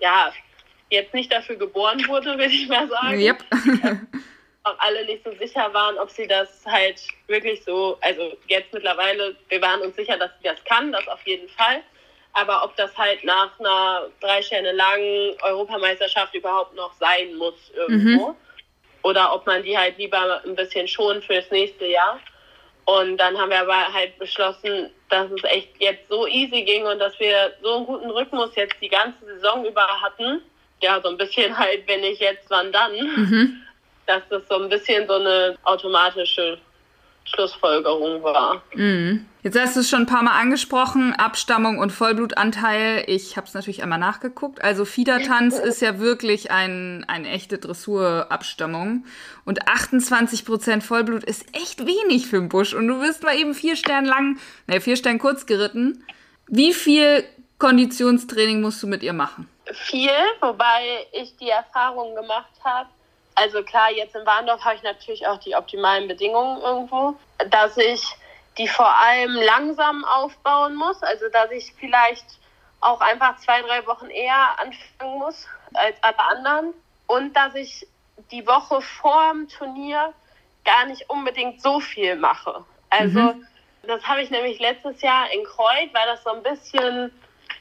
[0.01, 0.33] ja,
[0.91, 3.21] jetzt nicht dafür geboren wurde, würde ich mal sagen.
[3.21, 3.45] Yep.
[4.67, 9.37] auch alle nicht so sicher waren, ob sie das halt wirklich so, also jetzt mittlerweile,
[9.49, 11.83] wir waren uns sicher, dass sie das kann, das auf jeden Fall.
[12.33, 18.29] Aber ob das halt nach einer drei Sterne langen Europameisterschaft überhaupt noch sein muss irgendwo.
[18.29, 18.37] Mhm.
[19.03, 22.21] Oder ob man die halt lieber ein bisschen schon fürs nächste Jahr.
[22.87, 26.99] Und dann haben wir aber halt beschlossen, dass es echt jetzt so easy ging und
[26.99, 30.41] dass wir so einen guten Rhythmus jetzt die ganze Saison über hatten.
[30.83, 32.93] Ja, so ein bisschen halt, wenn ich jetzt, wann dann.
[32.95, 33.63] Mhm
[34.07, 36.59] dass das so ein bisschen so eine automatische
[37.27, 38.63] Schlussfolgerung war.
[38.75, 39.27] Mhm.
[39.43, 43.05] Jetzt hast du es schon ein paar Mal angesprochen, Abstammung und Vollblutanteil.
[43.07, 44.61] Ich habe es natürlich einmal nachgeguckt.
[44.63, 49.05] Also Fiedertanz ist ja wirklich ein, eine echte Dressurabstammung.
[49.45, 52.75] Und 28% Vollblut ist echt wenig für den Busch.
[52.75, 56.05] Und du bist mal eben vier Sterne lang, ne, vier Sterne kurz geritten.
[56.49, 57.25] Wie viel
[57.59, 59.49] Konditionstraining musst du mit ihr machen?
[59.73, 60.11] Viel,
[60.41, 62.89] wobei ich die Erfahrung gemacht habe,
[63.37, 67.17] also klar, jetzt in Warndorf habe ich natürlich auch die optimalen Bedingungen irgendwo,
[67.51, 68.03] dass ich
[68.59, 72.25] die vor allem langsam aufbauen muss, also dass ich vielleicht
[72.81, 76.75] auch einfach zwei, drei Wochen eher anfangen muss als alle anderen
[77.07, 77.87] und dass ich
[78.31, 80.13] die Woche vor dem Turnier
[80.65, 82.65] gar nicht unbedingt so viel mache.
[82.91, 83.47] Also mhm.
[83.87, 87.13] Das habe ich nämlich letztes Jahr in Kreuth, weil das so ein bisschen,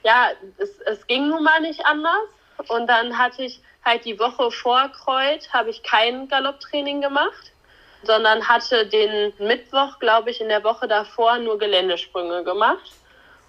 [0.04, 2.30] ja, es, es ging nun mal nicht anders.
[2.68, 7.52] Und dann hatte ich halt die Woche vor Kreuth, habe ich kein Galopptraining gemacht,
[8.04, 12.92] sondern hatte den Mittwoch, glaube ich, in der Woche davor nur Geländesprünge gemacht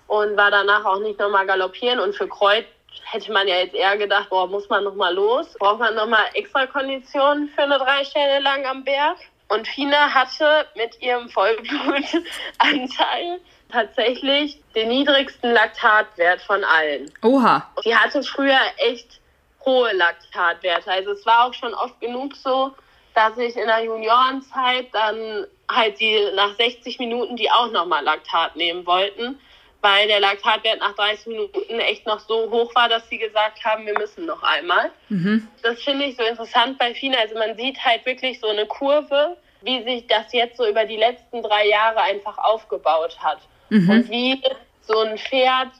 [0.06, 1.98] und war danach auch nicht nochmal galoppieren.
[1.98, 2.66] Und für Kreuth
[3.04, 5.54] hätte man ja jetzt eher gedacht, boah, muss man nochmal los?
[5.58, 9.18] Braucht man nochmal extra Konditionen für eine drei Sterne lang am Berg?
[9.48, 17.12] Und Fina hatte mit ihrem Vollblutanteil tatsächlich den niedrigsten Laktatwert von allen.
[17.22, 17.68] Oha.
[17.82, 19.20] Sie hatte früher echt
[19.66, 20.90] hohe Laktatwerte.
[20.90, 22.72] Also es war auch schon oft genug so,
[23.14, 28.56] dass ich in der Juniorenzeit dann halt die nach 60 Minuten die auch nochmal Laktat
[28.56, 29.38] nehmen wollten
[29.86, 33.86] weil der Laktatwert nach 30 Minuten echt noch so hoch war, dass sie gesagt haben,
[33.86, 34.90] wir müssen noch einmal.
[35.08, 35.46] Mhm.
[35.62, 37.18] Das finde ich so interessant bei Fina.
[37.18, 40.96] Also man sieht halt wirklich so eine Kurve, wie sich das jetzt so über die
[40.96, 43.38] letzten drei Jahre einfach aufgebaut hat.
[43.70, 43.90] Mhm.
[43.90, 44.42] Und wie
[44.80, 45.70] so ein Pferd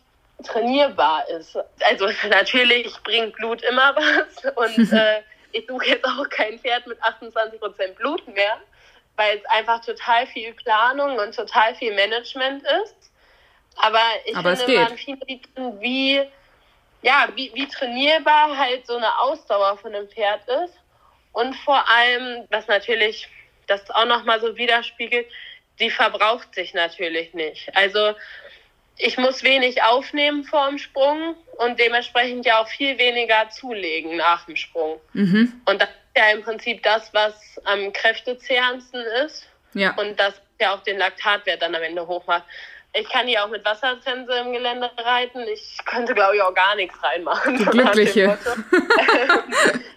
[0.45, 1.57] trainierbar ist.
[1.81, 5.23] Also natürlich bringt Blut immer was und äh,
[5.53, 8.61] ich suche jetzt auch kein Pferd mit 28 Prozent Blut mehr,
[9.17, 12.97] weil es einfach total viel Planung und total viel Management ist.
[13.77, 15.49] Aber ich Aber finde, man sieht,
[15.81, 16.23] wie,
[17.03, 20.75] ja, wie, wie trainierbar halt so eine Ausdauer von einem Pferd ist.
[21.33, 23.29] Und vor allem, was natürlich
[23.67, 25.27] das auch nochmal so widerspiegelt,
[25.79, 27.75] die verbraucht sich natürlich nicht.
[27.77, 28.15] Also
[28.99, 34.47] ich muss wenig aufnehmen vor dem Sprung und dementsprechend ja auch viel weniger zulegen nach
[34.47, 35.01] dem Sprung.
[35.13, 35.61] Mhm.
[35.67, 39.47] Und das ist ja im Prinzip das, was am kräftezehrendsten ist.
[39.75, 39.95] Ja.
[39.97, 42.45] Und das ja auch den Laktatwert dann am Ende hochmacht.
[42.95, 45.41] Ich kann hier auch mit Wassertrense im Gelände reiten.
[45.53, 47.59] Ich könnte, glaube ich, auch gar nichts reinmachen.
[47.59, 48.39] Die Glückliche.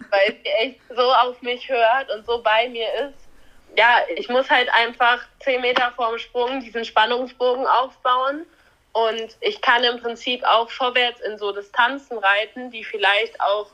[0.09, 3.29] Weil sie echt so auf mich hört und so bei mir ist.
[3.77, 8.45] Ja, ich muss halt einfach zehn Meter vorm Sprung diesen Spannungsbogen aufbauen.
[9.07, 13.67] Und ich kann im Prinzip auch vorwärts in so Distanzen reiten, die vielleicht auch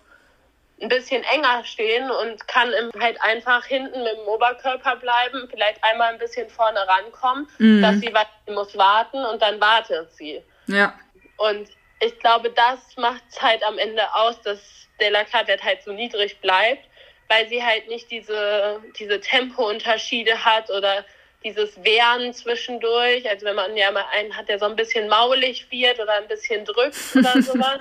[0.82, 6.14] ein bisschen enger stehen und kann halt einfach hinten mit dem Oberkörper bleiben, vielleicht einmal
[6.14, 7.82] ein bisschen vorne rankommen, mhm.
[7.82, 8.14] dass sie
[8.54, 10.44] muss warten und dann wartet sie.
[10.68, 10.94] Ja.
[11.38, 11.70] Und
[12.02, 14.60] ich glaube, das macht es halt am Ende aus, dass
[15.00, 16.86] der Laktatwert halt so niedrig bleibt,
[17.30, 21.06] weil sie halt nicht diese, diese Tempounterschiede hat oder
[21.46, 23.30] dieses Wehren zwischendurch.
[23.30, 26.28] Also wenn man ja mal einen hat, der so ein bisschen maulig wird oder ein
[26.28, 27.80] bisschen drückt oder sowas.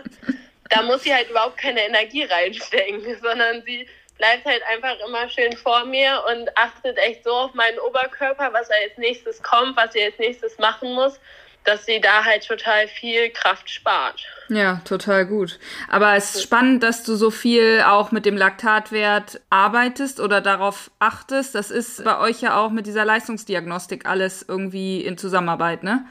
[0.68, 5.56] da muss sie halt überhaupt keine Energie reinstecken, sondern sie bleibt halt einfach immer schön
[5.56, 9.92] vor mir und achtet echt so auf meinen Oberkörper, was er als nächstes kommt, was
[9.92, 11.18] sie als nächstes machen muss,
[11.64, 14.22] dass sie da halt total viel Kraft spart.
[14.48, 15.58] Ja, total gut.
[15.88, 20.90] Aber es ist spannend, dass du so viel auch mit dem Laktatwert arbeitest oder darauf
[20.98, 21.54] achtest.
[21.54, 26.06] Das ist bei euch ja auch mit dieser Leistungsdiagnostik alles irgendwie in Zusammenarbeit, ne?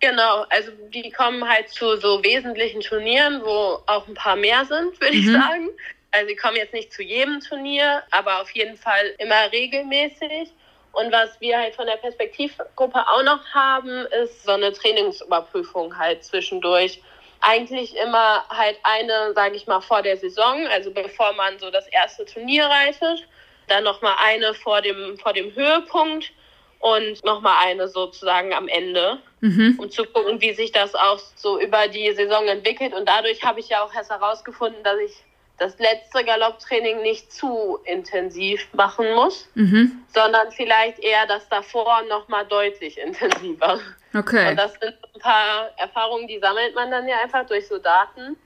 [0.00, 4.98] Genau, also die kommen halt zu so wesentlichen Turnieren, wo auch ein paar mehr sind,
[5.00, 5.20] würde mhm.
[5.20, 5.68] ich sagen.
[6.10, 10.50] Also sie kommen jetzt nicht zu jedem Turnier, aber auf jeden Fall immer regelmäßig.
[10.92, 16.24] Und was wir halt von der Perspektivgruppe auch noch haben, ist so eine Trainingsüberprüfung halt
[16.24, 17.00] zwischendurch.
[17.40, 21.86] Eigentlich immer halt eine, sage ich mal, vor der Saison, also bevor man so das
[21.88, 23.26] erste Turnier reitet.
[23.68, 26.32] Dann nochmal eine vor dem, vor dem Höhepunkt
[26.80, 29.78] und nochmal eine sozusagen am Ende, mhm.
[29.78, 32.94] um zu gucken, wie sich das auch so über die Saison entwickelt.
[32.94, 35.12] Und dadurch habe ich ja auch erst herausgefunden, dass ich
[35.60, 40.02] das letzte Galopptraining nicht zu intensiv machen muss, mhm.
[40.08, 43.78] sondern vielleicht eher das davor nochmal deutlich intensiver.
[44.14, 44.50] Okay.
[44.50, 48.36] Und das sind ein paar Erfahrungen, die sammelt man dann ja einfach durch so Daten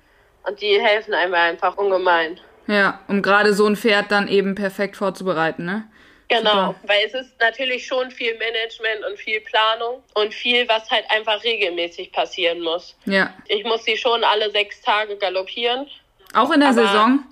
[0.42, 2.38] und die helfen einem einfach ungemein.
[2.66, 5.88] Ja, um gerade so ein Pferd dann eben perfekt vorzubereiten, ne?
[6.28, 6.74] Genau, Super.
[6.86, 11.44] weil es ist natürlich schon viel Management und viel Planung und viel, was halt einfach
[11.44, 12.96] regelmäßig passieren muss.
[13.04, 13.34] Ja.
[13.46, 15.86] Ich muss sie schon alle sechs Tage galoppieren.
[16.34, 17.24] Auch in der Saison?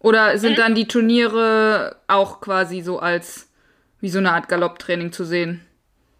[0.00, 3.50] Oder sind dann die Turniere auch quasi so als
[4.00, 5.66] wie so eine Art Galopptraining zu sehen?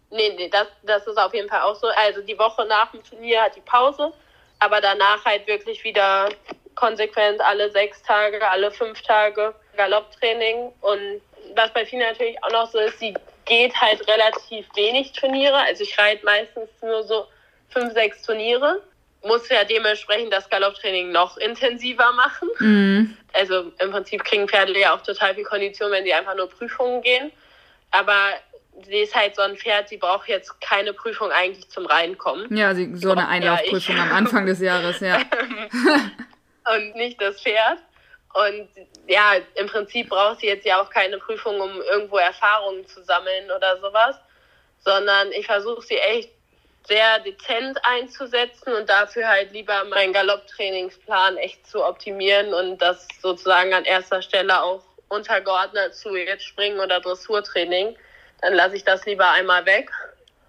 [0.09, 1.87] Nee, nee, das, das ist auf jeden Fall auch so.
[1.95, 4.11] Also die Woche nach dem Turnier hat die Pause,
[4.59, 6.29] aber danach halt wirklich wieder
[6.73, 11.21] konsequent alle sechs Tage, alle fünf Tage Galopptraining und
[11.55, 13.13] was bei vielen natürlich auch noch so ist, sie
[13.45, 15.57] geht halt relativ wenig Turniere.
[15.57, 17.27] Also ich reite meistens nur so
[17.69, 18.81] fünf, sechs Turniere.
[19.25, 22.49] Muss ja dementsprechend das Galopptraining noch intensiver machen.
[22.59, 23.17] Mhm.
[23.33, 27.01] Also im Prinzip kriegen Pferde ja auch total viel Kondition, wenn sie einfach nur Prüfungen
[27.01, 27.31] gehen.
[27.91, 28.33] Aber
[28.83, 32.55] sie ist halt so ein Pferd, sie braucht jetzt keine Prüfung eigentlich zum Reinkommen.
[32.55, 35.17] Ja, sie, so eine Einlaufprüfung ja, am Anfang des Jahres, ja.
[36.75, 37.79] Und nicht das Pferd.
[38.33, 38.67] Und
[39.07, 43.49] ja, im Prinzip braucht sie jetzt ja auch keine Prüfung, um irgendwo Erfahrungen zu sammeln
[43.55, 44.17] oder sowas,
[44.79, 46.34] sondern ich versuche sie echt
[46.87, 53.73] sehr dezent einzusetzen und dafür halt lieber meinen Galopptrainingsplan echt zu optimieren und das sozusagen
[53.73, 57.95] an erster Stelle auch untergeordnet zu jetzt Springen oder Dressurtraining.
[58.41, 59.89] Dann lasse ich das lieber einmal weg,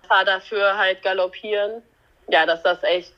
[0.08, 1.82] fahre dafür halt galoppieren.
[2.28, 3.14] Ja, dass das echt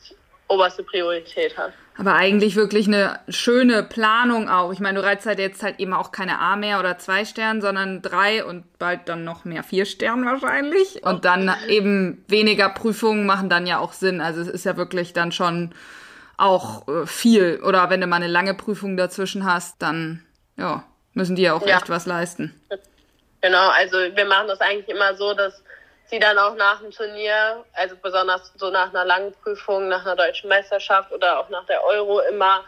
[0.49, 1.73] oberste Priorität hat.
[1.99, 4.73] Aber eigentlich wirklich eine schöne Planung auch.
[4.73, 7.61] Ich meine, du reizt halt jetzt halt eben auch keine A mehr oder zwei Sterne,
[7.61, 11.03] sondern drei und bald dann noch mehr vier Sterne wahrscheinlich.
[11.03, 14.21] Und dann eben weniger Prüfungen machen dann ja auch Sinn.
[14.21, 15.75] Also es ist ja wirklich dann schon
[16.37, 17.61] auch äh, viel.
[17.65, 20.23] Oder wenn du mal eine lange Prüfung dazwischen hast, dann
[20.57, 20.85] ja,
[21.15, 21.79] müssen die ja auch ja.
[21.79, 22.55] echt was leisten.
[23.41, 25.65] Genau, also wir machen das eigentlich immer so, dass
[26.11, 30.17] sie dann auch nach dem Turnier, also besonders so nach einer langen Prüfung, nach einer
[30.17, 32.65] deutschen Meisterschaft oder auch nach der Euro immer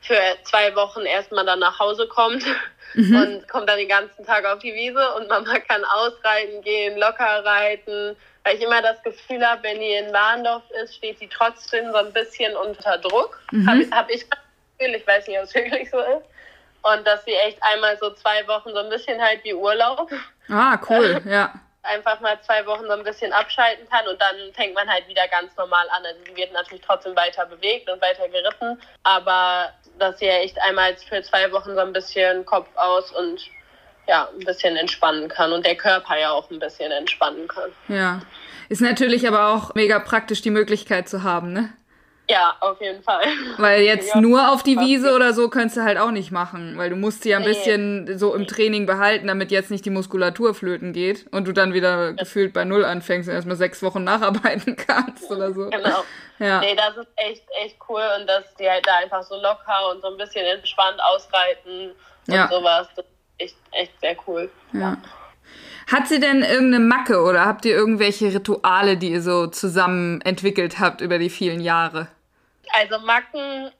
[0.00, 2.44] für zwei Wochen erstmal dann nach Hause kommt
[2.94, 3.16] mhm.
[3.16, 7.44] und kommt dann den ganzen Tag auf die Wiese und Mama kann ausreiten gehen, locker
[7.44, 11.90] reiten, weil ich immer das Gefühl habe, wenn die in Warndorf ist, steht sie trotzdem
[11.92, 13.38] so ein bisschen unter Druck.
[13.52, 13.68] Mhm.
[13.68, 14.38] Habe hab ich das
[14.78, 16.24] Gefühl, ich weiß nicht, ob es wirklich so ist.
[16.82, 20.10] Und dass sie echt einmal so zwei Wochen so ein bisschen halt wie Urlaub.
[20.48, 24.74] Ah, cool, ja einfach mal zwei Wochen so ein bisschen abschalten kann und dann fängt
[24.74, 26.04] man halt wieder ganz normal an.
[26.04, 30.60] Also sie wird natürlich trotzdem weiter bewegt und weiter geritten, aber dass sie ja echt
[30.62, 33.40] einmal für zwei Wochen so ein bisschen Kopf aus und
[34.06, 37.70] ja, ein bisschen entspannen kann und der Körper ja auch ein bisschen entspannen kann.
[37.88, 38.20] Ja.
[38.68, 41.72] Ist natürlich aber auch mega praktisch, die Möglichkeit zu haben, ne?
[42.30, 43.24] Ja, auf jeden Fall.
[43.58, 46.78] Weil jetzt ja, nur auf die Wiese oder so könntest du halt auch nicht machen,
[46.78, 47.48] weil du musst sie ja ein nee.
[47.48, 51.74] bisschen so im Training behalten, damit jetzt nicht die Muskulatur flöten geht und du dann
[51.74, 52.10] wieder ja.
[52.12, 55.70] gefühlt bei Null anfängst und erstmal sechs Wochen nacharbeiten kannst oder so.
[55.70, 56.04] Genau.
[56.38, 56.60] Ja.
[56.60, 60.00] Nee, das ist echt, echt cool und dass die halt da einfach so locker und
[60.00, 61.90] so ein bisschen entspannt ausreiten
[62.28, 62.48] und ja.
[62.48, 62.86] sowas.
[62.94, 64.48] Das ist echt, echt sehr cool.
[64.72, 64.96] Ja.
[65.90, 70.78] Hat sie denn irgendeine Macke oder habt ihr irgendwelche Rituale, die ihr so zusammen entwickelt
[70.78, 72.06] habt über die vielen Jahre?
[72.72, 73.72] Also Macken,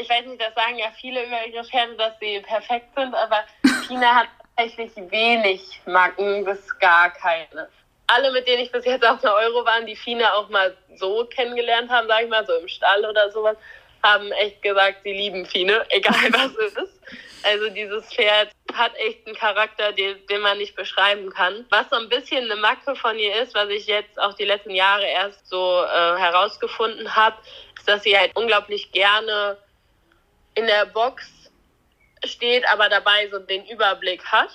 [0.00, 3.44] ich weiß nicht, das sagen ja viele über ihre Pferde, dass sie perfekt sind, aber
[3.86, 7.68] Tina hat tatsächlich wenig Macken, bis gar keine.
[8.06, 11.26] Alle, mit denen ich bis jetzt auf der Euro waren, die Fine auch mal so
[11.26, 13.56] kennengelernt haben, sage ich mal, so im Stall oder sowas,
[14.02, 17.00] haben echt gesagt, sie lieben Fine, egal was es ist.
[17.44, 21.66] Also dieses Pferd hat echt einen Charakter, den, den man nicht beschreiben kann.
[21.70, 24.74] Was so ein bisschen eine Macke von ihr ist, was ich jetzt auch die letzten
[24.74, 27.36] Jahre erst so äh, herausgefunden habe,
[27.88, 29.56] dass sie halt unglaublich gerne
[30.54, 31.50] in der Box
[32.24, 34.50] steht, aber dabei so den Überblick hat.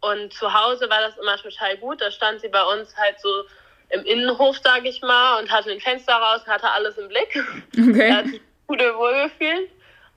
[0.00, 2.00] Und zu Hause war das immer total gut.
[2.00, 3.44] Da stand sie bei uns halt so
[3.90, 7.44] im Innenhof, sage ich mal, und hatte ein Fenster raus, hatte alles im Blick.
[7.72, 8.08] Okay.
[8.08, 9.68] Da hat sich gute Wohlgefühl.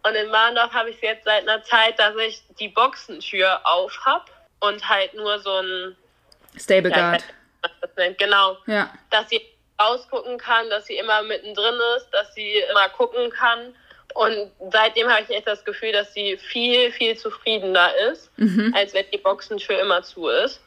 [0.03, 3.97] Und in Mahndorf habe ich es jetzt seit einer Zeit, dass ich die Boxentür auf
[4.05, 4.25] habe
[4.59, 5.95] und halt nur so ein
[6.57, 7.23] Stable Guard.
[7.97, 8.57] Ja, genau.
[8.65, 8.93] Ja.
[9.09, 9.41] Dass sie
[9.81, 13.75] rausgucken kann, dass sie immer mittendrin ist, dass sie immer gucken kann.
[14.13, 18.73] Und seitdem habe ich echt das Gefühl, dass sie viel, viel zufriedener ist, mhm.
[18.75, 20.61] als wenn die Boxentür immer zu ist.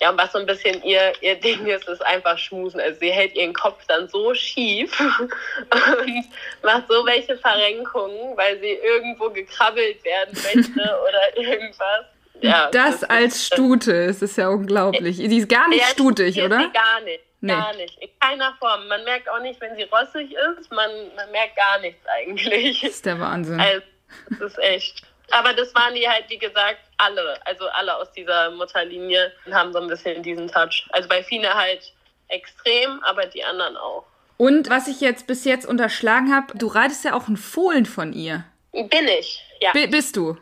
[0.00, 2.80] Ja, und was so ein bisschen ihr, ihr Ding ist, ist einfach schmusen.
[2.80, 6.24] Also sie hält ihren Kopf dann so schief und
[6.62, 12.06] macht so welche Verrenkungen, weil sie irgendwo gekrabbelt werden möchte oder irgendwas.
[12.44, 15.16] Ja, das, das als Stute, es ist ja unglaublich.
[15.16, 16.68] Sie ist gar nicht ja, stutig, oder?
[16.68, 17.20] Gar nicht.
[17.40, 17.52] Nee.
[17.52, 17.98] Gar nicht.
[18.00, 18.88] In keiner Form.
[18.88, 20.70] Man merkt auch nicht, wenn sie rossig ist.
[20.70, 22.80] Man, man merkt gar nichts eigentlich.
[22.80, 23.60] Das ist der Wahnsinn.
[23.60, 23.82] Also,
[24.30, 25.02] das ist echt.
[25.30, 27.38] Aber das waren die halt, wie gesagt, alle.
[27.46, 30.86] Also alle aus dieser Mutterlinie haben so ein bisschen diesen Touch.
[30.90, 31.92] Also bei Fine halt
[32.28, 34.04] extrem, aber die anderen auch.
[34.36, 38.12] Und was ich jetzt bis jetzt unterschlagen habe, du reitest ja auch einen Fohlen von
[38.12, 38.44] ihr.
[38.72, 39.72] Bin ich, ja.
[39.72, 40.36] B bist du.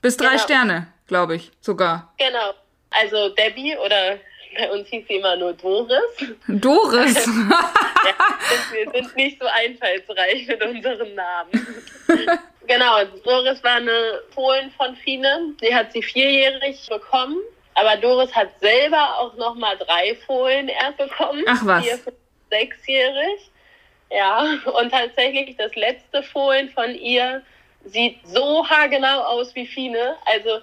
[0.00, 0.42] Bis drei genau.
[0.42, 2.12] Sterne, glaube ich, sogar.
[2.18, 2.54] Genau.
[2.90, 4.18] Also Debbie oder
[4.56, 5.98] bei uns hieß sie immer nur Doris.
[6.48, 7.26] Doris?
[7.26, 11.50] ja, wir sind nicht so einfallsreich mit unseren Namen.
[12.66, 15.54] genau, Doris war eine Fohlen von Fine.
[15.60, 17.38] Die hat sie vierjährig bekommen.
[17.74, 21.42] Aber Doris hat selber auch noch mal drei Fohlen erst bekommen.
[21.48, 21.84] Ach was.
[21.84, 22.16] Vier, fünf,
[22.50, 23.50] sechsjährig.
[24.10, 27.42] Ja, und tatsächlich das letzte Fohlen von ihr
[27.84, 30.16] sieht so haargenau aus wie Fine.
[30.24, 30.60] Also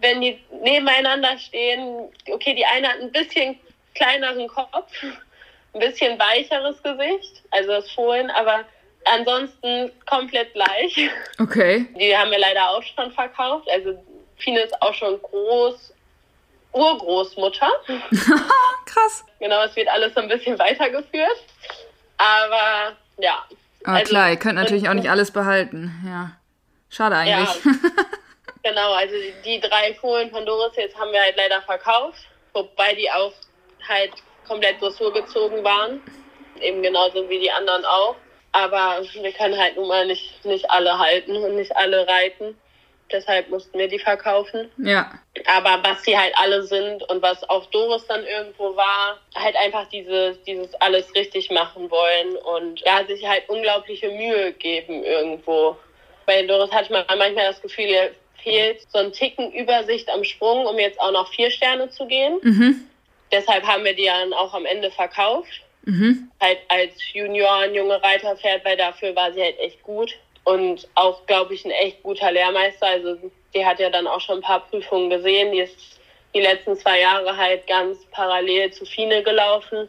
[0.00, 3.58] wenn die nebeneinander stehen, okay, die eine hat ein bisschen
[3.94, 4.92] kleineren Kopf,
[5.74, 8.64] ein bisschen weicheres Gesicht, also das Fohlen, aber
[9.04, 11.10] ansonsten komplett gleich.
[11.38, 11.86] Okay.
[11.98, 13.68] Die haben wir leider auch schon verkauft.
[13.70, 14.02] Also
[14.38, 15.92] Fine ist auch schon groß,
[16.72, 17.70] Urgroßmutter.
[18.86, 19.24] Krass.
[19.40, 21.44] Genau, es wird alles so ein bisschen weitergeführt.
[22.18, 23.44] Aber ja.
[23.84, 25.92] Aber also, klar, ihr könnt natürlich auch nicht alles behalten.
[26.06, 26.32] Ja.
[26.90, 27.64] Schade eigentlich.
[27.64, 27.72] Ja.
[28.62, 32.18] Genau, also die drei Fohlen von Doris jetzt haben wir halt leider verkauft,
[32.52, 33.32] wobei die auch
[33.88, 34.12] halt
[34.46, 36.00] komplett Dressur gezogen waren.
[36.60, 38.16] Eben genauso wie die anderen auch.
[38.52, 42.58] Aber wir können halt nun mal nicht, nicht alle halten und nicht alle reiten.
[43.10, 44.70] Deshalb mussten wir die verkaufen.
[44.78, 45.10] Ja.
[45.46, 49.88] Aber was sie halt alle sind und was auch Doris dann irgendwo war, halt einfach
[49.88, 55.76] dieses, dieses alles richtig machen wollen und ja, sich halt unglaubliche Mühe geben irgendwo.
[56.26, 58.10] Bei Doris hatte man manchmal das Gefühl, ihr
[58.42, 62.38] fehlt so ein Ticken Übersicht am Sprung, um jetzt auch noch vier Sterne zu gehen.
[62.42, 62.88] Mhm.
[63.32, 65.62] Deshalb haben wir die dann auch am Ende verkauft.
[65.82, 66.30] Mhm.
[66.40, 70.14] Halt als Junior ein junge Reiterpferd, weil dafür war sie halt echt gut.
[70.44, 72.86] Und auch, glaube ich, ein echt guter Lehrmeister.
[72.86, 73.18] Also
[73.54, 75.52] die hat ja dann auch schon ein paar Prüfungen gesehen.
[75.52, 75.98] Die ist
[76.34, 79.88] die letzten zwei Jahre halt ganz parallel zu Fine gelaufen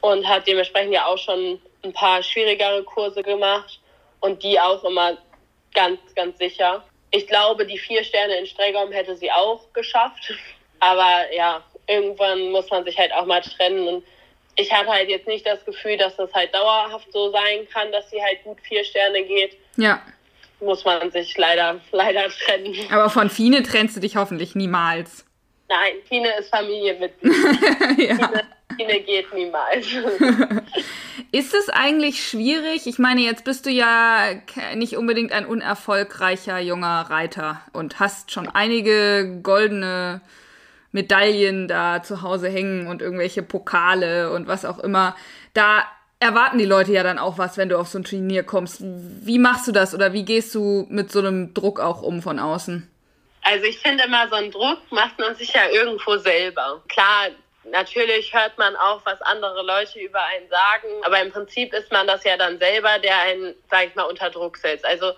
[0.00, 3.80] und hat dementsprechend ja auch schon ein paar schwierigere Kurse gemacht
[4.20, 5.18] und die auch immer
[5.74, 6.84] ganz, ganz sicher.
[7.14, 10.34] Ich glaube, die vier Sterne in Stregom hätte sie auch geschafft.
[10.80, 13.86] Aber ja, irgendwann muss man sich halt auch mal trennen.
[13.86, 14.04] Und
[14.56, 18.10] ich hatte halt jetzt nicht das Gefühl, dass das halt dauerhaft so sein kann, dass
[18.10, 19.56] sie halt gut vier Sterne geht.
[19.76, 20.02] Ja.
[20.58, 22.74] Muss man sich leider, leider trennen.
[22.90, 25.24] Aber von Fine trennst du dich hoffentlich niemals.
[25.68, 27.32] Nein, Fine ist Familienmitglied.
[28.08, 28.16] ja.
[28.16, 28.42] Fine,
[28.76, 29.86] Fine geht niemals.
[31.32, 32.86] Ist es eigentlich schwierig?
[32.86, 34.34] Ich meine, jetzt bist du ja
[34.74, 40.20] nicht unbedingt ein unerfolgreicher junger Reiter und hast schon einige goldene
[40.92, 45.16] Medaillen da zu Hause hängen und irgendwelche Pokale und was auch immer.
[45.54, 45.84] Da
[46.20, 48.78] erwarten die Leute ja dann auch was, wenn du auf so ein Turnier kommst.
[48.80, 52.38] Wie machst du das oder wie gehst du mit so einem Druck auch um von
[52.38, 52.88] außen?
[53.42, 56.82] Also ich finde immer, so einen Druck macht man sich ja irgendwo selber.
[56.88, 57.28] Klar,
[57.70, 62.06] natürlich hört man auch, was andere Leute über einen sagen, aber im Prinzip ist man
[62.06, 64.84] das ja dann selber, der einen, sag ich mal, unter Druck setzt.
[64.84, 65.12] Also,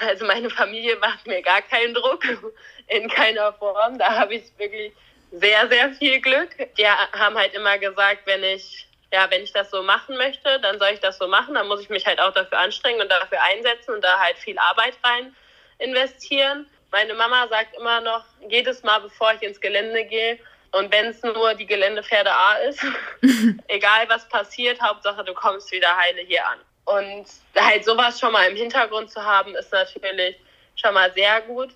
[0.00, 2.22] also meine Familie macht mir gar keinen Druck
[2.86, 3.98] in keiner Form.
[3.98, 4.92] Da habe ich wirklich
[5.32, 6.50] sehr, sehr viel Glück.
[6.76, 10.78] Die haben halt immer gesagt, wenn ich ja, wenn ich das so machen möchte, dann
[10.78, 11.54] soll ich das so machen.
[11.54, 14.58] Dann muss ich mich halt auch dafür anstrengen und dafür einsetzen und da halt viel
[14.58, 15.34] Arbeit rein
[15.78, 16.66] investieren.
[16.92, 20.38] Meine Mama sagt immer noch, jedes Mal, bevor ich ins Gelände gehe,
[20.72, 22.84] und wenn es nur die Geländepferde A ist,
[23.68, 26.58] egal was passiert, Hauptsache du kommst wieder heile hier an.
[26.84, 27.26] Und
[27.58, 30.36] halt sowas schon mal im Hintergrund zu haben, ist natürlich
[30.76, 31.70] schon mal sehr gut.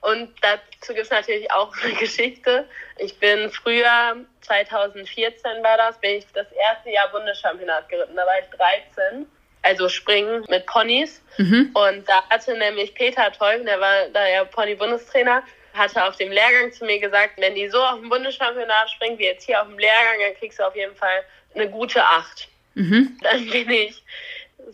[0.00, 2.68] Und dazu gibt es natürlich auch eine Geschichte.
[2.98, 8.14] Ich bin früher, 2014 war das, bin ich das erste Jahr Bundeschampionat geritten.
[8.14, 9.26] Da war ich 13.
[9.62, 11.20] Also springen mit Ponys.
[11.36, 11.70] Mhm.
[11.74, 15.42] Und da hatte nämlich Peter Teufel, der war da ja Pony-Bundestrainer,
[15.78, 19.24] hatte auf dem Lehrgang zu mir gesagt, wenn die so auf dem Bundeschampionat springen wie
[19.24, 21.24] jetzt hier auf dem Lehrgang, dann kriegst du auf jeden Fall
[21.54, 22.48] eine gute Acht.
[22.74, 23.18] Mhm.
[23.22, 24.02] Dann bin ich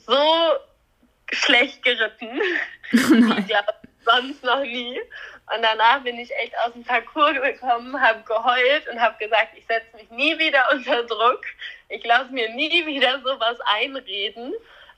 [0.06, 0.52] so
[1.32, 2.40] schlecht geritten,
[2.90, 3.64] wie ja
[4.04, 5.00] sonst noch nie.
[5.54, 9.66] Und danach bin ich echt aus dem Parcours gekommen, habe geheult und habe gesagt, ich
[9.66, 11.42] setze mich nie wieder unter Druck.
[11.88, 14.54] Ich lasse mir nie wieder sowas einreden,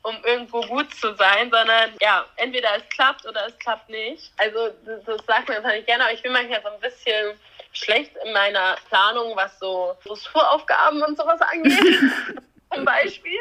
[0.06, 4.32] um irgendwo gut zu sein, sondern ja, entweder es klappt oder es klappt nicht.
[4.36, 7.38] Also das, das sagt man natürlich gerne, aber ich bin manchmal so ein bisschen
[7.72, 12.12] schlecht in meiner Planung, was so Dressuraufgaben und sowas angeht,
[12.72, 13.40] zum Beispiel.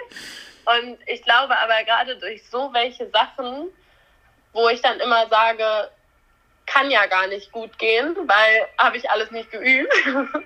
[0.66, 3.68] Und ich glaube aber gerade durch so welche Sachen,
[4.52, 5.92] wo ich dann immer sage,
[6.66, 9.94] kann ja gar nicht gut gehen, weil habe ich alles nicht geübt.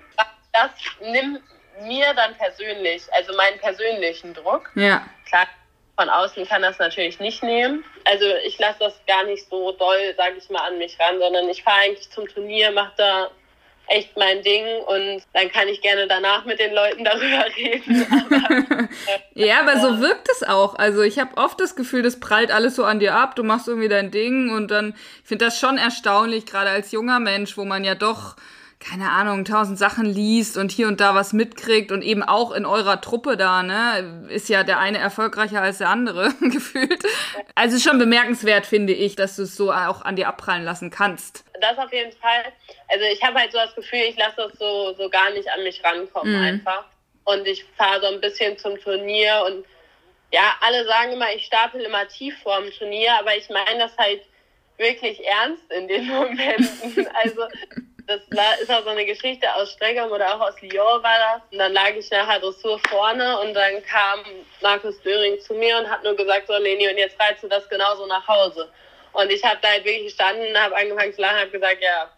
[0.52, 1.40] Das nimmt
[1.82, 4.68] mir dann persönlich, also meinen persönlichen Druck.
[4.74, 5.06] Ja.
[5.26, 5.46] Klar,
[6.00, 7.84] von außen kann das natürlich nicht nehmen.
[8.06, 11.46] Also ich lasse das gar nicht so doll, sage ich mal, an mich ran, sondern
[11.50, 13.30] ich fahre eigentlich zum Turnier, mache da
[13.86, 18.06] echt mein Ding und dann kann ich gerne danach mit den Leuten darüber reden.
[18.10, 18.88] Aber,
[19.34, 20.76] Ja, aber so wirkt es auch.
[20.76, 23.68] Also ich habe oft das Gefühl, das prallt alles so an dir ab, du machst
[23.68, 27.64] irgendwie dein Ding und dann, ich finde das schon erstaunlich, gerade als junger Mensch, wo
[27.64, 28.36] man ja doch,
[28.80, 32.64] keine Ahnung, tausend Sachen liest und hier und da was mitkriegt und eben auch in
[32.64, 37.02] eurer Truppe da, ne, ist ja der eine erfolgreicher als der andere, gefühlt.
[37.54, 41.44] Also schon bemerkenswert, finde ich, dass du es so auch an dir abprallen lassen kannst.
[41.60, 42.44] das auf jeden Fall.
[42.88, 45.62] Also ich habe halt so das Gefühl, ich lasse das so, so gar nicht an
[45.62, 46.42] mich rankommen Mhm.
[46.42, 46.84] einfach.
[47.24, 49.64] Und ich fahre so ein bisschen zum Turnier und
[50.32, 53.96] ja, alle sagen immer, ich stapel immer tief vor dem Turnier, aber ich meine das
[53.98, 54.22] halt
[54.78, 57.06] wirklich ernst in den Momenten.
[57.22, 57.42] Also
[58.10, 61.42] das war, ist auch so eine Geschichte aus Streckern oder auch aus Lyon war das.
[61.52, 64.20] Und dann lag ich nachher Dressur vorne und dann kam
[64.60, 67.68] Markus Döring zu mir und hat nur gesagt, so Leni, und jetzt reizt du das
[67.68, 68.68] genauso nach Hause.
[69.12, 72.10] Und ich habe da halt wirklich gestanden, habe angefangen zu lachen, habe gesagt, ja,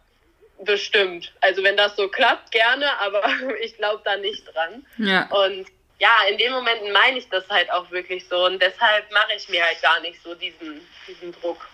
[0.60, 1.30] bestimmt.
[1.42, 3.22] Also wenn das so klappt, gerne, aber
[3.62, 4.86] ich glaube da nicht dran.
[4.96, 5.28] Ja.
[5.30, 5.66] Und
[5.98, 9.46] ja, in den Momenten meine ich das halt auch wirklich so und deshalb mache ich
[9.50, 11.68] mir halt gar nicht so diesen, diesen Druck.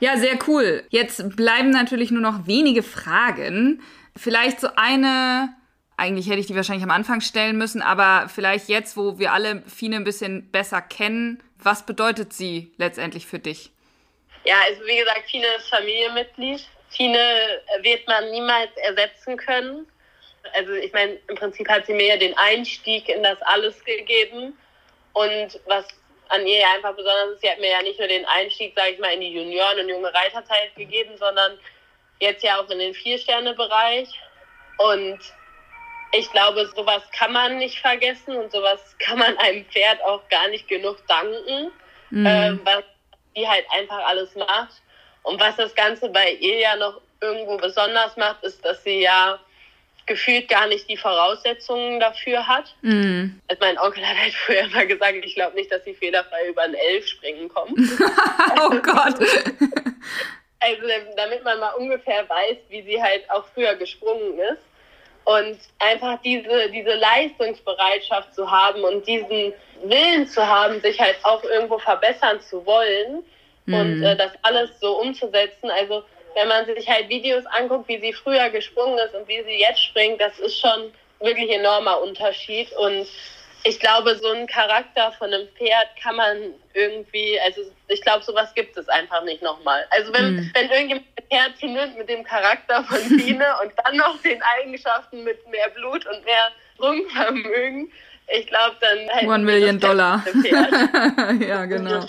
[0.00, 0.84] Ja, sehr cool.
[0.90, 3.82] Jetzt bleiben natürlich nur noch wenige Fragen.
[4.16, 5.54] Vielleicht so eine
[5.98, 9.62] eigentlich hätte ich die wahrscheinlich am Anfang stellen müssen, aber vielleicht jetzt, wo wir alle
[9.66, 13.72] Fine ein bisschen besser kennen, was bedeutet sie letztendlich für dich?
[14.44, 16.64] Ja, also wie gesagt, Fine ist Familienmitglied.
[16.90, 17.18] Fine
[17.82, 19.86] wird man niemals ersetzen können.
[20.54, 24.56] Also ich meine, im Prinzip hat sie mir ja den Einstieg in das alles gegeben.
[25.14, 25.84] Und was
[26.28, 28.90] an ihr ja einfach besonders ist, sie hat mir ja nicht nur den Einstieg, sage
[28.90, 31.58] ich mal, in die Junioren- und junge Reiterzeit gegeben, sondern
[32.20, 34.08] jetzt ja auch in den Vier-Sterne-Bereich.
[34.78, 35.18] Und
[36.12, 40.48] ich glaube, sowas kann man nicht vergessen und sowas kann man einem Pferd auch gar
[40.48, 41.70] nicht genug danken,
[42.10, 42.26] mhm.
[42.26, 42.84] ähm, was
[43.36, 44.82] die halt einfach alles macht.
[45.22, 49.38] Und was das Ganze bei ihr ja noch irgendwo besonders macht, ist, dass sie ja
[50.08, 52.74] gefühlt gar nicht die Voraussetzungen dafür hat.
[52.82, 53.40] Mhm.
[53.46, 56.62] Also mein Onkel hat halt früher immer gesagt, ich glaube nicht, dass sie fehlerfrei über
[56.62, 57.78] ein Elf springen kommt.
[58.60, 59.14] oh Gott.
[60.60, 60.82] Also
[61.16, 64.62] damit man mal ungefähr weiß, wie sie halt auch früher gesprungen ist.
[65.24, 69.52] Und einfach diese, diese Leistungsbereitschaft zu haben und diesen
[69.84, 73.22] Willen zu haben, sich halt auch irgendwo verbessern zu wollen
[73.66, 73.74] mhm.
[73.74, 75.70] und äh, das alles so umzusetzen.
[75.70, 76.02] Also
[76.38, 79.82] wenn man sich halt Videos anguckt, wie sie früher gesprungen ist und wie sie jetzt
[79.82, 82.70] springt, das ist schon wirklich enormer Unterschied.
[82.74, 83.08] Und
[83.64, 86.36] ich glaube, so einen Charakter von einem Pferd kann man
[86.74, 89.84] irgendwie, also ich glaube, sowas gibt es einfach nicht nochmal.
[89.90, 90.50] Also wenn, mhm.
[90.54, 95.24] wenn irgendjemand ein Pferd findet mit dem Charakter von Biene und dann noch den Eigenschaften
[95.24, 97.90] mit mehr Blut und mehr Sprungvermögen,
[98.28, 100.24] ich glaube, dann halt One Million Dollar.
[101.40, 102.06] ja, genau.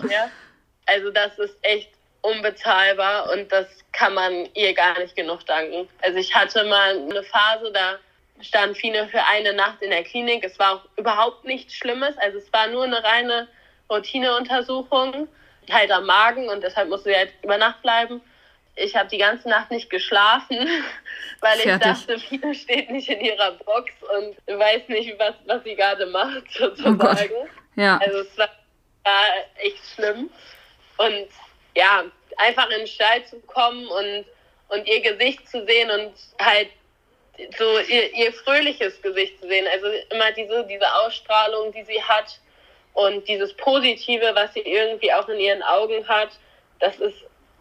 [0.85, 1.89] Also das ist echt
[2.21, 5.87] unbezahlbar und das kann man ihr gar nicht genug danken.
[6.01, 7.97] Also ich hatte mal eine Phase, da
[8.41, 10.43] stand Fine für eine Nacht in der Klinik.
[10.43, 12.17] Es war auch überhaupt nichts Schlimmes.
[12.17, 13.47] Also es war nur eine reine
[13.89, 15.27] Routineuntersuchung,
[15.71, 18.21] halt am Magen und deshalb musste sie halt über Nacht bleiben.
[18.75, 20.57] Ich habe die ganze Nacht nicht geschlafen,
[21.41, 25.75] weil ich dachte, Fine steht nicht in ihrer Box und weiß nicht, was, was sie
[25.75, 27.33] gerade macht, sozusagen.
[27.33, 27.97] Oh ja.
[27.97, 28.49] Also es war,
[29.03, 29.23] war
[29.57, 30.29] echt schlimm.
[30.97, 31.27] Und
[31.75, 32.03] ja,
[32.37, 34.25] einfach in den Stall zu kommen und,
[34.69, 36.69] und ihr Gesicht zu sehen und halt
[37.57, 39.65] so ihr, ihr fröhliches Gesicht zu sehen.
[39.71, 42.39] Also immer diese, diese Ausstrahlung, die sie hat
[42.93, 46.29] und dieses Positive, was sie irgendwie auch in ihren Augen hat,
[46.79, 47.17] das ist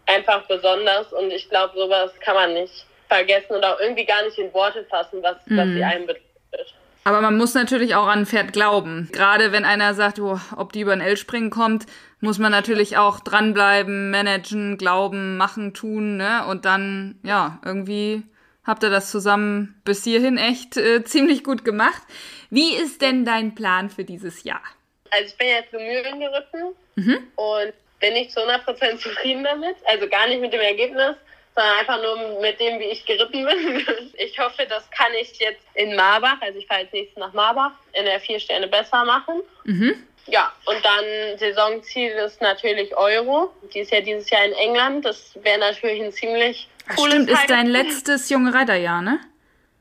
[0.06, 4.52] einfach besonders und ich glaube, sowas kann man nicht vergessen auch irgendwie gar nicht in
[4.52, 5.56] Worte fassen, was, mhm.
[5.56, 6.74] was sie einem bedeutet.
[7.04, 9.08] Aber man muss natürlich auch an ein Pferd glauben.
[9.12, 11.86] Gerade wenn einer sagt, oh, ob die über ein L springen kommt,
[12.20, 16.44] muss man natürlich auch dranbleiben, managen, glauben, machen, tun, ne?
[16.46, 18.24] Und dann, ja, irgendwie
[18.64, 22.02] habt ihr das zusammen bis hierhin echt äh, ziemlich gut gemacht.
[22.50, 24.62] Wie ist denn dein Plan für dieses Jahr?
[25.10, 27.18] Also ich bin jetzt Mühlen geritten mhm.
[27.36, 29.76] und bin nicht zu 100% zufrieden damit.
[29.86, 31.16] Also gar nicht mit dem Ergebnis,
[31.58, 33.86] sondern einfach nur mit dem, wie ich geritten bin.
[34.18, 37.72] Ich hoffe, das kann ich jetzt in Marbach, also ich fahre als nächstes nach Marbach,
[37.92, 39.42] in der vier Sterne besser machen.
[39.64, 39.94] Mhm.
[40.26, 43.52] Ja, und dann Saisonziel ist natürlich Euro.
[43.72, 45.04] Die ist ja dieses Jahr in England.
[45.04, 49.20] Das wäre natürlich ein ziemlich cooles Stimmt, ist dein letztes junge Reiterjahr, ne?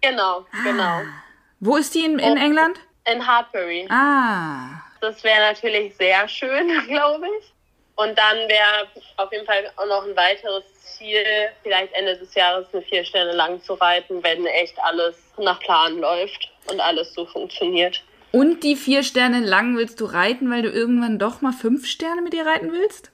[0.02, 0.64] Genau, ah.
[0.64, 1.02] genau.
[1.60, 2.80] Wo ist die in, in England?
[3.12, 3.88] In Hartbury.
[3.90, 4.82] Ah.
[5.02, 7.54] Das wäre natürlich sehr schön, glaube ich.
[7.98, 8.88] Und dann wäre
[9.18, 11.26] auf jeden Fall auch noch ein weiteres Ziel,
[11.64, 15.98] vielleicht Ende des Jahres eine vier Sterne lang zu reiten, wenn echt alles nach Plan
[15.98, 18.04] läuft und alles so funktioniert.
[18.32, 22.22] Und die vier Sterne lang willst du reiten, weil du irgendwann doch mal fünf Sterne
[22.22, 23.12] mit ihr reiten willst?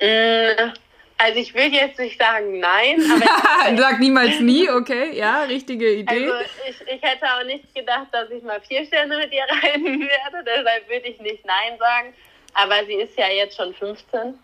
[0.00, 0.72] Mm,
[1.18, 6.30] also ich will jetzt nicht sagen nein, aber sag niemals nie, okay, ja, richtige Idee.
[6.30, 10.00] Also ich, ich hätte auch nicht gedacht, dass ich mal vier Sterne mit ihr reiten
[10.00, 12.14] werde, deshalb würde ich nicht nein sagen.
[12.54, 14.38] Aber sie ist ja jetzt schon 15.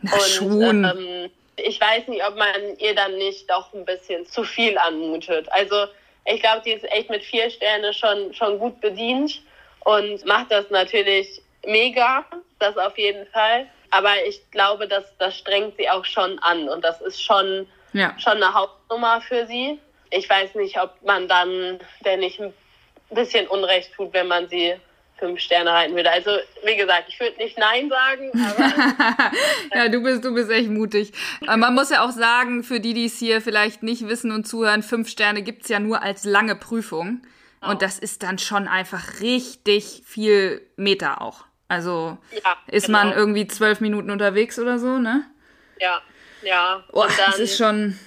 [0.00, 0.84] Na und, schon.
[0.84, 5.50] Ähm, ich weiß nicht, ob man ihr dann nicht doch ein bisschen zu viel anmutet.
[5.50, 5.86] Also
[6.24, 9.42] ich glaube, die ist echt mit vier Sterne schon, schon gut bedient
[9.80, 12.24] und macht das natürlich mega,
[12.58, 13.66] das auf jeden Fall.
[13.90, 18.14] Aber ich glaube, dass das strengt sie auch schon an und das ist schon, ja.
[18.18, 19.78] schon eine Hauptnummer für sie.
[20.10, 22.52] Ich weiß nicht, ob man dann der nicht ein
[23.10, 24.74] bisschen Unrecht tut, wenn man sie
[25.18, 26.10] fünf Sterne reiten würde.
[26.10, 26.30] Also
[26.64, 28.30] wie gesagt, ich würde nicht Nein sagen.
[29.74, 31.12] ja, du bist, du bist echt mutig.
[31.40, 34.82] Man muss ja auch sagen, für die, die es hier vielleicht nicht wissen und zuhören,
[34.82, 37.22] fünf Sterne gibt's ja nur als lange Prüfung.
[37.60, 41.44] Und das ist dann schon einfach richtig viel Meter auch.
[41.66, 42.98] Also ja, ist genau.
[42.98, 45.24] man irgendwie zwölf Minuten unterwegs oder so, ne?
[45.80, 46.00] Ja,
[46.42, 46.82] ja.
[46.92, 47.98] Oh, das ist schon.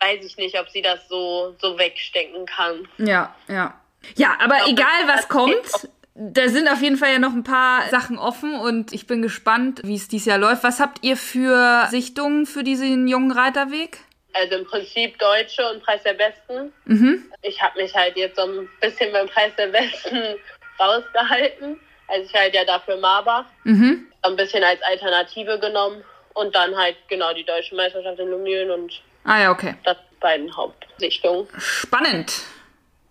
[0.00, 2.88] Weiß ich nicht, ob sie das so, so wegstecken kann.
[2.98, 3.80] Ja, ja.
[4.16, 5.88] Ja, aber glaub, egal was kommt,
[6.20, 9.80] da sind auf jeden Fall ja noch ein paar Sachen offen und ich bin gespannt,
[9.84, 10.64] wie es dieses Jahr läuft.
[10.64, 13.98] Was habt ihr für Sichtungen für diesen jungen Reiterweg?
[14.34, 16.72] Also im Prinzip Deutsche und Preis der Besten.
[16.86, 17.24] Mhm.
[17.42, 20.18] Ich habe mich halt jetzt so ein bisschen beim Preis der Besten
[20.80, 21.78] rausgehalten.
[22.08, 23.44] Also ich halt ja dafür Marbach.
[23.62, 24.06] Mhm.
[24.22, 26.02] Ein bisschen als Alternative genommen.
[26.34, 28.92] Und dann halt genau die deutsche Meisterschaft in Lumnien und
[29.24, 29.74] ah, ja, okay.
[29.84, 31.48] das beiden Hauptsichtungen.
[31.58, 32.42] Spannend.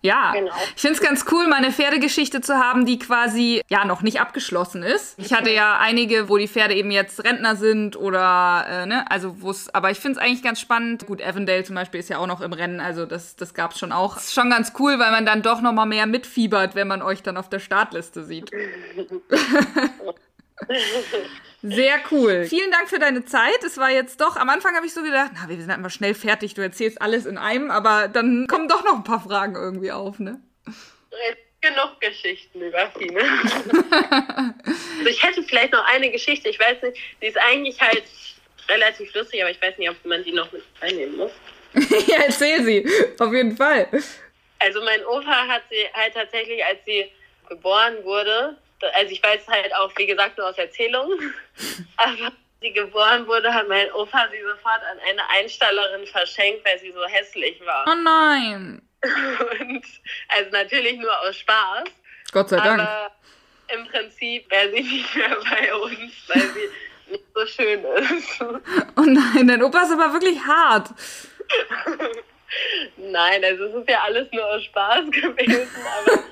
[0.00, 0.52] Ja, genau.
[0.76, 4.20] ich finde es ganz cool, mal eine Pferdegeschichte zu haben, die quasi ja noch nicht
[4.20, 5.18] abgeschlossen ist.
[5.18, 9.42] Ich hatte ja einige, wo die Pferde eben jetzt Rentner sind oder äh, ne, also
[9.42, 11.06] wo es, aber ich finde es eigentlich ganz spannend.
[11.06, 13.78] Gut, Avondale zum Beispiel ist ja auch noch im Rennen, also das, das gab es
[13.78, 14.14] schon auch.
[14.14, 17.02] Das ist schon ganz cool, weil man dann doch noch mal mehr mitfiebert, wenn man
[17.02, 18.52] euch dann auf der Startliste sieht.
[21.62, 22.44] Sehr cool.
[22.44, 23.64] Vielen Dank für deine Zeit.
[23.64, 26.14] Es war jetzt doch, am Anfang habe ich so gedacht, na, wir sind einfach schnell
[26.14, 29.90] fertig, du erzählst alles in einem, aber dann kommen doch noch ein paar Fragen irgendwie
[29.90, 30.40] auf, ne?
[31.60, 33.20] Genug Geschichten über Fine.
[35.00, 38.04] also ich hätte vielleicht noch eine Geschichte, ich weiß nicht, die ist eigentlich halt
[38.68, 41.32] relativ lustig, aber ich weiß nicht, ob man die noch mit reinnehmen muss.
[42.06, 42.88] ja, erzähl sie,
[43.18, 43.88] auf jeden Fall.
[44.60, 47.10] Also mein Opa hat sie halt tatsächlich, als sie
[47.48, 48.56] geboren wurde,
[48.94, 51.34] also ich weiß halt auch, wie gesagt, nur aus Erzählungen,
[51.96, 56.78] aber als sie geboren wurde, hat mein Opa sie sofort an eine Einstallerin verschenkt, weil
[56.78, 57.84] sie so hässlich war.
[57.88, 58.82] Oh nein.
[59.02, 59.84] Und,
[60.28, 61.84] also natürlich nur aus Spaß.
[62.32, 62.80] Gott sei Dank.
[62.80, 63.12] Aber
[63.68, 68.40] im Prinzip wäre sie nicht mehr bei uns, weil sie nicht so schön ist.
[68.96, 70.88] Oh nein, dein Opa ist aber wirklich hart.
[72.96, 75.68] Nein, also es ist ja alles nur aus Spaß gewesen,
[76.00, 76.22] aber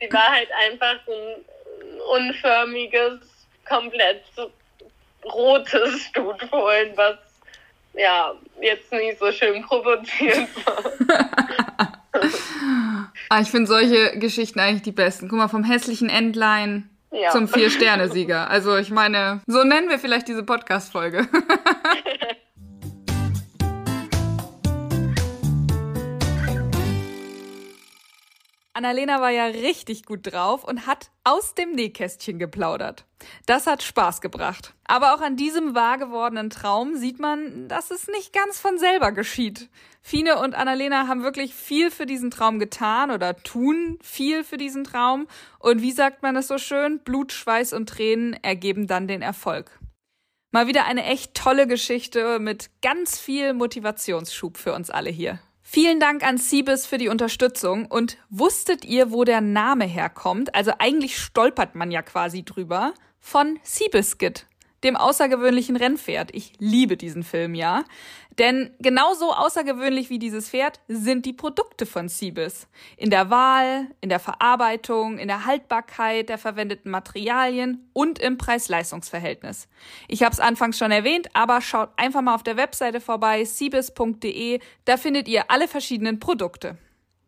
[0.00, 1.44] sie war halt einfach so ein
[2.12, 3.20] unförmiges,
[3.68, 4.24] komplett
[5.24, 7.18] rotes Stutfohlen, was
[7.94, 10.92] ja jetzt nicht so schön provoziert war.
[13.28, 15.28] ah, ich finde solche Geschichten eigentlich die besten.
[15.28, 17.30] Guck mal, vom hässlichen Entlein ja.
[17.30, 18.48] zum Vier-Sterne-Sieger.
[18.48, 21.28] Also ich meine, so nennen wir vielleicht diese Podcast-Folge.
[28.78, 33.06] Annalena war ja richtig gut drauf und hat aus dem Nähkästchen geplaudert.
[33.44, 34.72] Das hat Spaß gebracht.
[34.84, 39.10] Aber auch an diesem wahr gewordenen Traum sieht man, dass es nicht ganz von selber
[39.10, 39.68] geschieht.
[40.00, 44.84] Fine und Annalena haben wirklich viel für diesen Traum getan oder tun viel für diesen
[44.84, 45.26] Traum.
[45.58, 47.00] Und wie sagt man es so schön?
[47.00, 49.76] Blut, Schweiß und Tränen ergeben dann den Erfolg.
[50.52, 55.40] Mal wieder eine echt tolle Geschichte mit ganz viel Motivationsschub für uns alle hier.
[55.70, 57.84] Vielen Dank an Siebes für die Unterstützung.
[57.84, 60.54] Und wusstet ihr, wo der Name herkommt?
[60.54, 62.94] Also eigentlich stolpert man ja quasi drüber.
[63.20, 64.46] Von Seabiscuit
[64.84, 66.34] dem außergewöhnlichen Rennpferd.
[66.34, 67.84] Ich liebe diesen Film, ja.
[68.38, 72.68] Denn genauso außergewöhnlich wie dieses Pferd sind die Produkte von Siebes.
[72.96, 79.66] In der Wahl, in der Verarbeitung, in der Haltbarkeit der verwendeten Materialien und im Preis-Leistungs-Verhältnis.
[80.06, 84.60] Ich habe es anfangs schon erwähnt, aber schaut einfach mal auf der Webseite vorbei, siebes.de,
[84.84, 86.78] da findet ihr alle verschiedenen Produkte.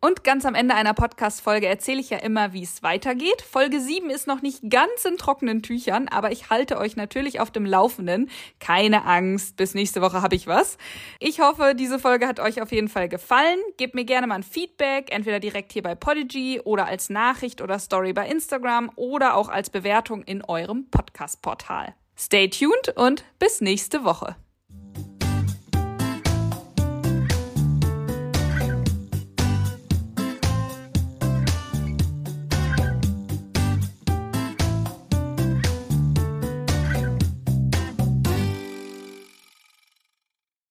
[0.03, 3.43] Und ganz am Ende einer Podcast-Folge erzähle ich ja immer, wie es weitergeht.
[3.43, 7.51] Folge 7 ist noch nicht ganz in trockenen Tüchern, aber ich halte euch natürlich auf
[7.51, 8.31] dem Laufenden.
[8.59, 10.79] Keine Angst, bis nächste Woche habe ich was.
[11.19, 13.59] Ich hoffe, diese Folge hat euch auf jeden Fall gefallen.
[13.77, 17.77] Gebt mir gerne mal ein Feedback, entweder direkt hier bei Podigy oder als Nachricht oder
[17.77, 21.93] Story bei Instagram oder auch als Bewertung in eurem Podcast-Portal.
[22.17, 24.35] Stay tuned und bis nächste Woche.